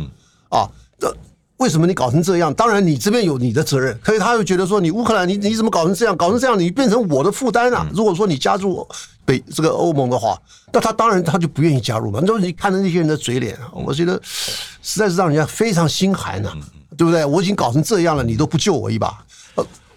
[0.51, 1.13] 啊，这。
[1.59, 2.53] 为什么你搞成这样？
[2.53, 3.97] 当然，你这边有你的责任。
[4.03, 6.17] 可是他又觉得说，你乌克兰，你你怎么搞成这样？
[6.17, 7.89] 搞成这样，你变成我的负担啊！
[7.95, 8.87] 如果说你加入
[9.25, 10.37] 北这个欧盟的话，
[10.73, 12.19] 那他当然他就不愿意加入嘛。
[12.21, 16.53] 你说你看着那些人的嘴脸，我觉得实在是让人家非常心寒呐，
[16.99, 17.25] 对不对？
[17.25, 19.25] 我已经搞成这样了，你都不救我一把。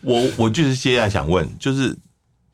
[0.02, 1.98] 我我就是接下来想问，就是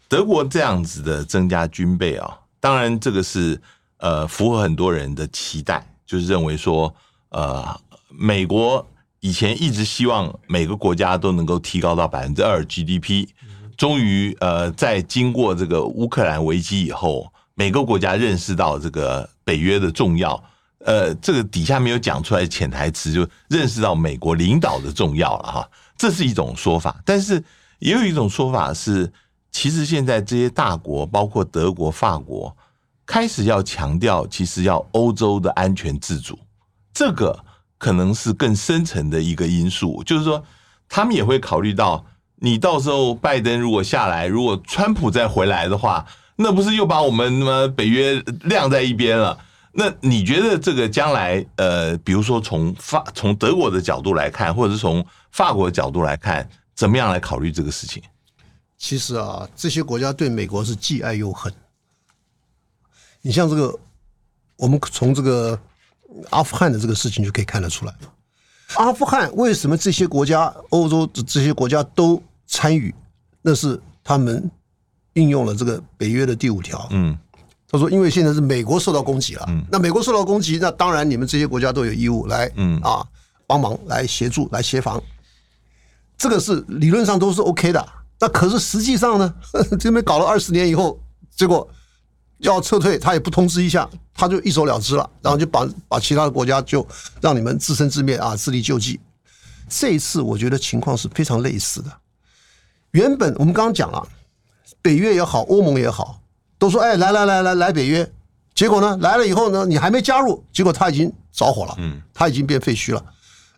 [0.08, 3.62] 德国这样子的增加军备啊，当然这个是
[3.98, 6.92] 呃符合很多人的期待，就是认为说
[7.32, 7.78] 呃
[8.10, 8.84] 美国。
[9.24, 13.26] 以前一直希望每个国家都能够提高到百分之二 GDP，
[13.78, 20.44] 终于呃，在经过这个乌克兰危机以后，每个国家认识到这个北约的重要，
[20.80, 27.02] 呃，这个底下没有讲出来潜台词，就认识到美国领导的重要了哈，这是一种说法。
[27.06, 27.42] 但是
[27.80, 29.10] 也有一种说法是，
[29.52, 32.54] 其实现在这些大国，包括德国、法国，
[33.06, 36.38] 开始要强调，其实要欧洲的安全自主，
[36.94, 37.46] 这个。
[37.84, 40.42] 可能是更深层的一个因素，就是说，
[40.88, 46.06] 他们也会考虑到，你到时候拜登如果下来，如果川普再回来的话，
[46.38, 49.38] 那不是又把我们什么北约晾在一边了？
[49.74, 58.02] 那你觉得这个将来，呃，比如说从法从德国的角度来看，或者是从法国的角度来看，怎么样来考虑这个事情？
[58.78, 61.54] 其实啊，这些国家对美国是既爱又恨。
[63.22, 63.78] 你像这个，
[64.56, 65.60] 我们从这个。
[66.30, 68.14] 阿富汗的这个事情就可以看得出来了。
[68.76, 72.94] 阿富汗为什么这些国家、欧洲这些国家都参与？
[73.42, 74.50] 那是他们
[75.14, 76.88] 应用了这个北约的第五条。
[76.92, 77.18] 嗯，
[77.70, 83.06] 他说，因为现在是美国受到攻击了，嗯，那美国受到攻击，那当然你们这些国家都有义务来，嗯啊，
[83.46, 85.02] 帮忙来协助来协防。
[86.18, 87.88] 这个是理论上都是 OK 的。
[88.20, 89.34] 那可是实际上呢，
[89.80, 91.00] 这边搞了二十年以后，
[91.36, 91.68] 结果。
[92.44, 96.86] 要撤退，他也不通知一下，他就一走了之了，然后就把把其他的国家就
[97.20, 99.00] 让你们自生自灭啊，自力救济。
[99.68, 101.92] 这一次我觉得情况是非常类似的。
[102.92, 104.08] 原本我们刚刚讲了，
[104.82, 106.22] 北约也好，欧盟也好，
[106.60, 108.08] 都说哎，来来来来来北约，
[108.54, 113.04] 结果呢来了以后呢，你还没加入，结果他已经着火了，嗯，他已经变废墟了。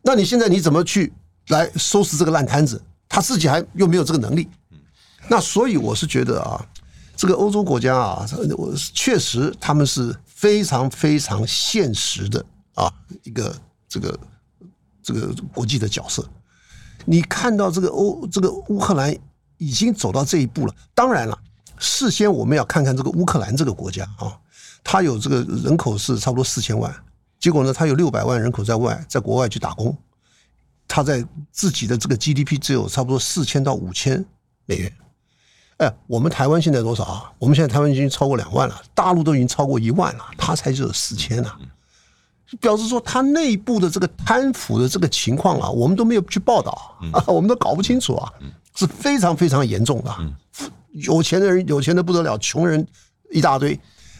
[0.01, 1.11] 那你现在你怎么去
[1.47, 2.81] 来收拾这个烂摊子？
[3.09, 4.47] 他自己还又没有这个能力。
[5.27, 6.63] 那所以我是觉得啊，
[7.25, 8.23] 这个欧洲国家啊，
[8.55, 12.45] 我确实他们是非常非常现实的
[12.75, 12.87] 啊
[13.23, 13.59] 一个
[13.89, 14.19] 这个
[15.01, 16.23] 这个国际的角色。
[17.03, 19.11] 你看到这个欧这个乌克兰
[19.57, 21.35] 已经走到这一步了，当然了，
[21.79, 24.37] 事先我们要看看这个乌克兰这个国家啊，
[24.83, 26.95] 它有这个人口是差不多四千万，
[27.39, 29.97] 结果呢，它有六百万人口在外，在国外去打工，
[30.87, 34.23] 它在自己的这个 GDP 只有差不多四千到五千
[34.67, 34.93] 美元。
[35.77, 37.31] 哎，我们台湾现在多少啊？
[37.37, 41.51] 我们现在台湾已经超过两万了，大陆都已经超过一万了，它才只有四千呢。
[42.61, 46.71] 表示说，它内部的这个贪腐的这个情况啊，我们都没有去报道
[47.11, 48.31] 啊， 我们都搞不清楚啊，
[48.75, 50.15] 是非常非常严重的。
[50.93, 52.87] 有钱的人有钱的不得了，穷人
[53.31, 53.77] 一大堆。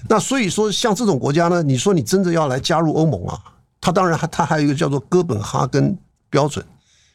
[0.09, 3.39] 那所以说，像这种国家呢，你说你真的要来加入欧盟啊，
[3.79, 5.97] 它当然还它还有一个叫做哥本哈根
[6.29, 6.65] 标准，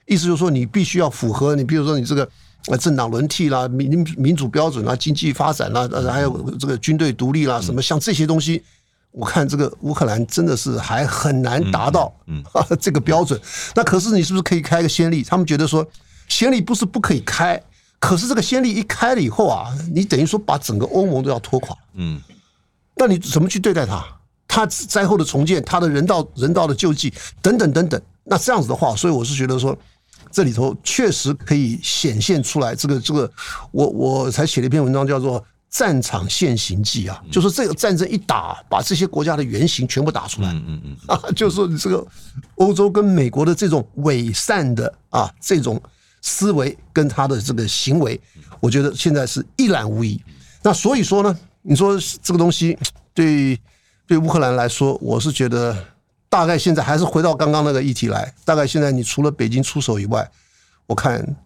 [0.06, 2.26] 意思就是说你必须要符合你，比如说你这个。
[2.66, 8.62] 呃，政党轮替啦，民民主标准啦，经济发展啦，还有这个军队独立啦，什么像这些东西，
[9.12, 12.44] 我看这个乌克兰真的是还很难达到嗯
[12.78, 13.40] 这个标准。
[13.74, 15.22] 那可是你是不是可以开个先例？
[15.22, 15.86] 他们觉得说
[16.28, 17.60] 先例不是不可以开，
[17.98, 21.74] 可是这个先例一开了以后啊，你等于说把整个欧盟都要拖垮。
[21.94, 22.20] 嗯，
[22.96, 24.04] 那你怎么去对待它？
[24.46, 28.00] 它灾后的重建，它的人道人道的救济等等等等。
[28.24, 29.74] 那这样子的话，所以我是觉得说。
[30.30, 33.30] 这里头确实可以显现出来，这个这个，
[33.72, 42.06] 我我才写了一篇文章，叫做《战场现形记》啊，就是这个战争一打，把这些国家的原型全部打出来，嗯嗯嗯， 啊，就是说你这个
[42.56, 45.80] 欧洲跟美国的这种伪善的啊这种
[46.22, 48.20] 思维跟他的这个行为，
[48.60, 50.22] 我觉得现在是一览无遗。
[50.62, 52.78] 那所以说呢，你说这个东西
[53.12, 53.58] 对
[54.06, 55.76] 对乌克兰来说，我是觉得。
[56.30, 58.32] 大概现在还是回到刚刚那个议题来。
[58.44, 60.30] 大概现在你除了北京出手以外，
[60.86, 61.36] 我看，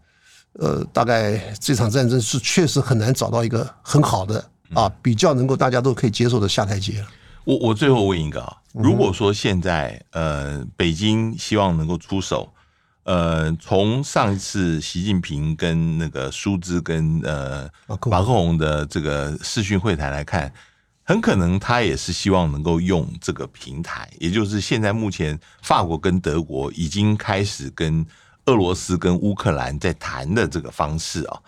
[0.53, 7.03] 呃，大概这场战争是确实很难找到一个很好的啊，比较能够大家都可以接受的下台阶。
[7.45, 12.53] 我我最后问一个啊，如果说现在呃北京希望能够出手，
[13.05, 17.68] 呃，从上一次习近平跟那个苏兹跟呃
[18.07, 20.53] 马克宏的这个视讯会谈来看。
[21.07, 28.05] 很可能他也是希望能够用这个平台，也就是现在目前法国跟德国已经开始跟
[28.47, 31.41] 俄罗斯跟乌克兰在谈的这个方式啊。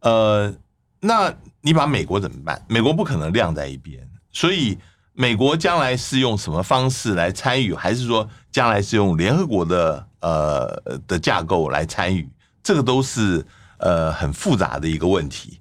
[0.00, 0.54] 呃，
[1.00, 2.64] 那你把美国怎么办？
[2.68, 4.78] 美国不可能晾在一边，所以
[5.12, 12.26] 美国将来是用什么方式来参与，还是说将来是用联合国的呃的架构来参与？
[12.62, 13.44] 这个都是
[13.76, 15.60] 呃很复杂的一个问题。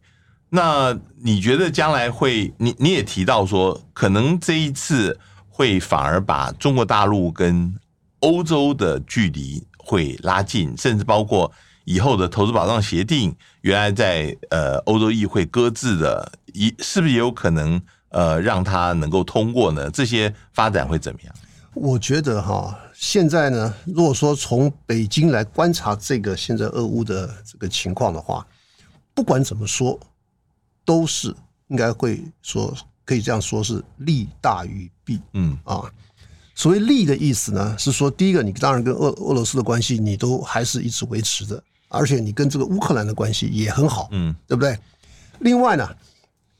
[0.54, 2.54] 那你觉得将来会？
[2.58, 7.74] 你你也提到说，可能这一次会反而把中国大陆跟
[8.20, 11.49] 欧洲的距离会拉近，甚至包括
[11.86, 19.89] 以后的投资保障协定，原来在呃欧洲议会搁置的，一是不是也有可能呃让它能够通过呢？
[19.89, 21.34] 这些发展会怎么样？
[21.74, 28.45] 我觉得哈，现在呢，如果说从北京来观察这个现在俄乌的这个情况的话，
[29.14, 29.97] 不管怎么说。
[30.86, 31.36] 都是
[31.67, 32.73] 应该会说，
[33.05, 35.19] 可以这样说，是利大于弊。
[35.34, 35.84] 嗯啊，
[36.55, 44.77] 所谓利的意思呢，是说第一个，你当然跟俄俄罗斯的关系，你都还是一直维持着，而且你跟这个乌克兰的关系也很好，嗯，对不对？
[45.39, 45.88] 另外呢，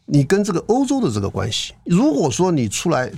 [0.06, 3.12] 你跟这个欧洲的这个关系，如果说你出来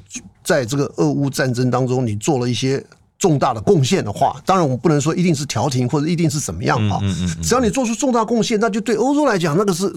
[0.44, 2.86] 在这个俄乌战争当中，你做了一些。
[3.20, 7.00] 重大的贡献的话，当然我们不能说一定是调停或者一定是怎么样啊。
[7.42, 9.90] 只要你做出重大贡献，那就对欧洲来讲，那个是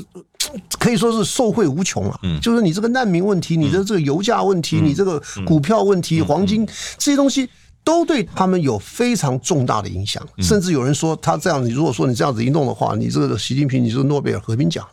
[0.79, 2.19] 可以说是受惠无穷啊。
[2.41, 6.67] 就是你这个难民问题，你的这个油价问题，你这个股票问题，黄金
[6.99, 7.49] 这些东西，
[7.85, 10.23] 都对他们有非常重大的影响。
[10.39, 14.87] 甚至有人说，他这样，你如果说你这样子一弄的话，你这个习近平，你就是诺贝尔和平奖，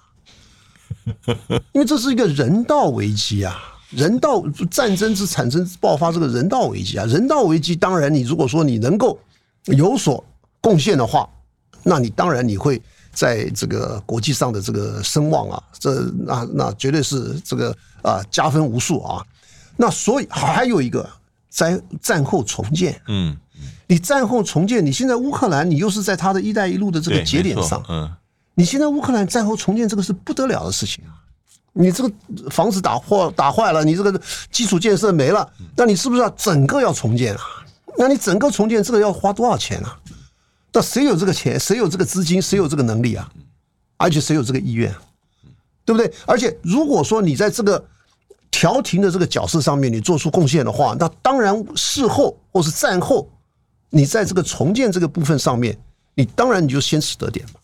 [1.73, 3.69] 因为这是一个人道危机啊。
[3.89, 9.19] 人道战争之产生爆发这个人道危机啊，人道危机当然你如果说你能够
[9.65, 10.25] 有所
[10.59, 11.29] 贡献的话，
[11.83, 12.81] 那你当然你会
[13.13, 19.23] 在这个国际上的这个声望啊，这那那绝对是这个啊加分无数啊。
[19.77, 21.07] 那所以还有一个
[21.49, 23.37] 在战后重建，嗯，
[23.87, 28.11] 你战后重建，你现在乌克兰你又是在他的一带一路的这个节点上，嗯，
[28.55, 31.21] 你现在乌克兰战后重建这个是不得了的事情啊。
[31.75, 32.11] 你这个
[32.51, 37.41] 房子打破打坏了，你这个基础建设没了，那你是不是要整个要重建啊？
[37.97, 39.97] 那你整个重建这个要花多少钱啊？
[40.73, 41.59] 那谁有这个钱？
[41.59, 42.41] 谁有这个资金？
[42.41, 43.31] 谁有这个能力啊？
[43.97, 44.93] 而且谁有这个意愿？
[45.85, 46.11] 对不对？
[46.25, 47.85] 而且如果说你在这个
[48.49, 53.29] 调停的这个角色上面你做出贡献的话，那当然事后或是战后，
[53.89, 55.77] 你在这个重建这个部分上面，
[56.15, 57.59] 你当然你就先使得点嘛。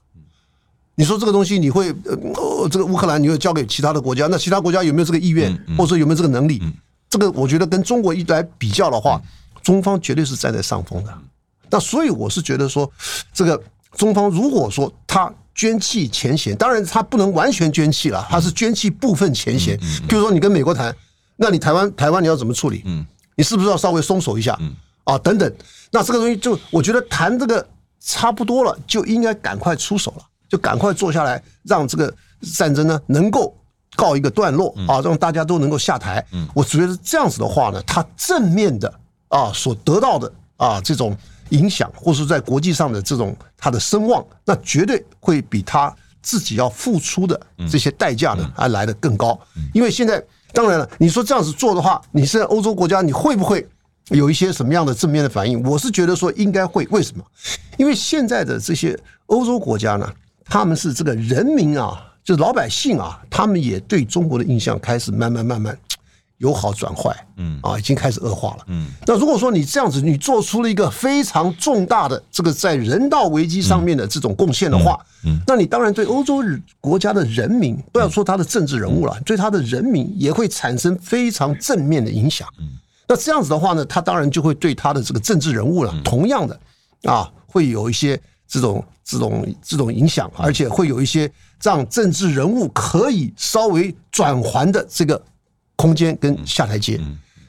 [0.95, 6.61] 你说这个东西你会呃，这个乌克兰你会交给其他的国家，那其他国家有没有这个意愿，或者说有没有这个能力？
[7.09, 9.21] 这个我觉得跟中国一来比较的话，
[9.63, 11.17] 中方绝对是站在上风的。
[11.69, 12.89] 那所以我是觉得说，
[13.33, 13.61] 这个
[13.93, 19.77] 中方如果说他捐弃前嫌，当然他不能完全捐弃了，他是捐弃部分前嫌。
[20.07, 20.95] 比如说你跟美国谈，
[21.35, 22.83] 那你台湾台湾你要怎么处理？
[23.35, 24.57] 你是不是要稍微松手一下？
[24.59, 25.51] 嗯啊，等等。
[25.91, 27.67] 那这个东西就我觉得谈这个
[27.99, 30.23] 差不多了，就应该赶快出手了。
[30.47, 32.11] 就赶快坐下来，让这个
[32.55, 33.55] 战争呢能够
[33.95, 36.25] 告一个段落啊，让大家都能够下台。
[36.31, 38.91] 嗯我觉得这样子的话呢，他正面的
[39.27, 41.15] 啊所得到的啊这种
[41.49, 47.39] 影响，或是在国际上的这种他的声望，那绝对会比他自己要付出的
[47.69, 49.39] 这些代价呢还来得更高。
[49.73, 50.23] 因为现在
[50.53, 53.67] 当然了，你说这样子做的话，你是在欧洲国家，你会不会
[54.09, 55.61] 有一些什么样的正面的反应？
[55.63, 56.87] 我是觉得说应该会。
[56.91, 57.23] 为什么？
[57.77, 58.97] 因为现在的这些
[59.27, 60.11] 欧洲国家呢？
[60.51, 65.77] 他们是这个人民啊，就是老百姓啊，他们也对中国的印象开始慢慢慢慢
[66.39, 68.87] 由好转坏，嗯啊，已经开始恶化了，嗯。
[69.05, 76.43] 那如果说你这样子，你做出了一个非常重大的这个在人道危机上面的这种贡献的话，嗯，那你当然对欧洲
[76.81, 82.67] 国家的人民，不要说他的政治人物了，对他的人民也会产生非常正面的影响，嗯。
[83.07, 86.59] 那这样子的话呢，他当然就会对他的这个政治人物了，同样的
[87.03, 88.19] 啊，会有一些。
[88.51, 91.31] 这种这种这种影响，而且会有一些
[91.61, 95.21] 让政治人物可以稍微转圜的这个
[95.79, 96.99] 空间跟下台阶。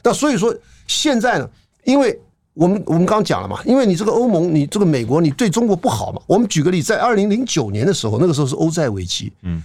[0.05, 0.55] 那所以说
[0.87, 1.51] 现在呢，
[1.85, 2.16] 因为
[2.55, 6.22] 我们我们刚刚讲了嘛，因为你这个欧盟，你这个美国，你对中国不好嘛。
[6.28, 9.61] 我们举个例，在二零零九年的时候，那个时候是欧债危机，嗯，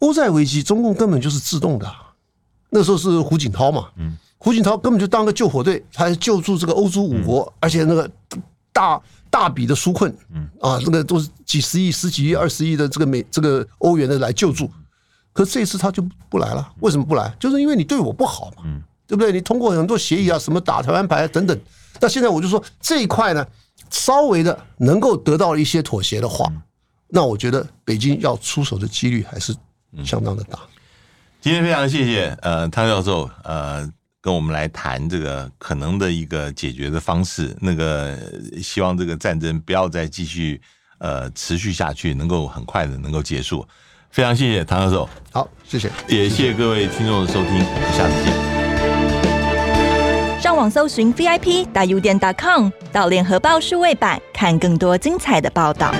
[0.00, 1.86] 欧债危机，中共根本就是自动的。
[2.70, 8.10] 那时候是胡锦涛嘛，嗯，胡锦涛根本就当个救火队，他救助这个欧洲五国，而且那个
[8.72, 9.00] 大。
[9.30, 14.70] 大笔的纾困，嗯啊，这个都是几十亿、十几亿、二十亿的这个美这个欧元的来救助，
[15.38, 17.32] 可是这一次他就不来了，为什么不来？
[17.38, 19.30] 就是因为你对我不好嘛，嗯，对不对？
[19.30, 21.56] 你通过很多协议啊，什么打台湾牌等等，
[22.00, 23.46] 那现在我就说这一块呢，
[23.88, 26.52] 稍微的能够得到一些妥协的话，
[27.06, 29.54] 那我觉得北京要出手的几率还是
[30.04, 30.58] 相当的大。
[31.40, 33.88] 今天非常谢谢呃汤教授呃。
[34.20, 38.18] 跟我们来谈这个可能的一个解决的方式，那个
[38.60, 40.60] 希望这个战争不要再继续
[40.98, 43.64] 呃持续下去，能够很快的能够结束。
[44.10, 48.32] 非常谢谢唐教授，好，谢谢，也谢谢各位听众的收听，我们下次见。
[50.40, 55.92] 上网搜寻 VIP 大 U 点 .com 到联合报数位版看更多精彩的报道。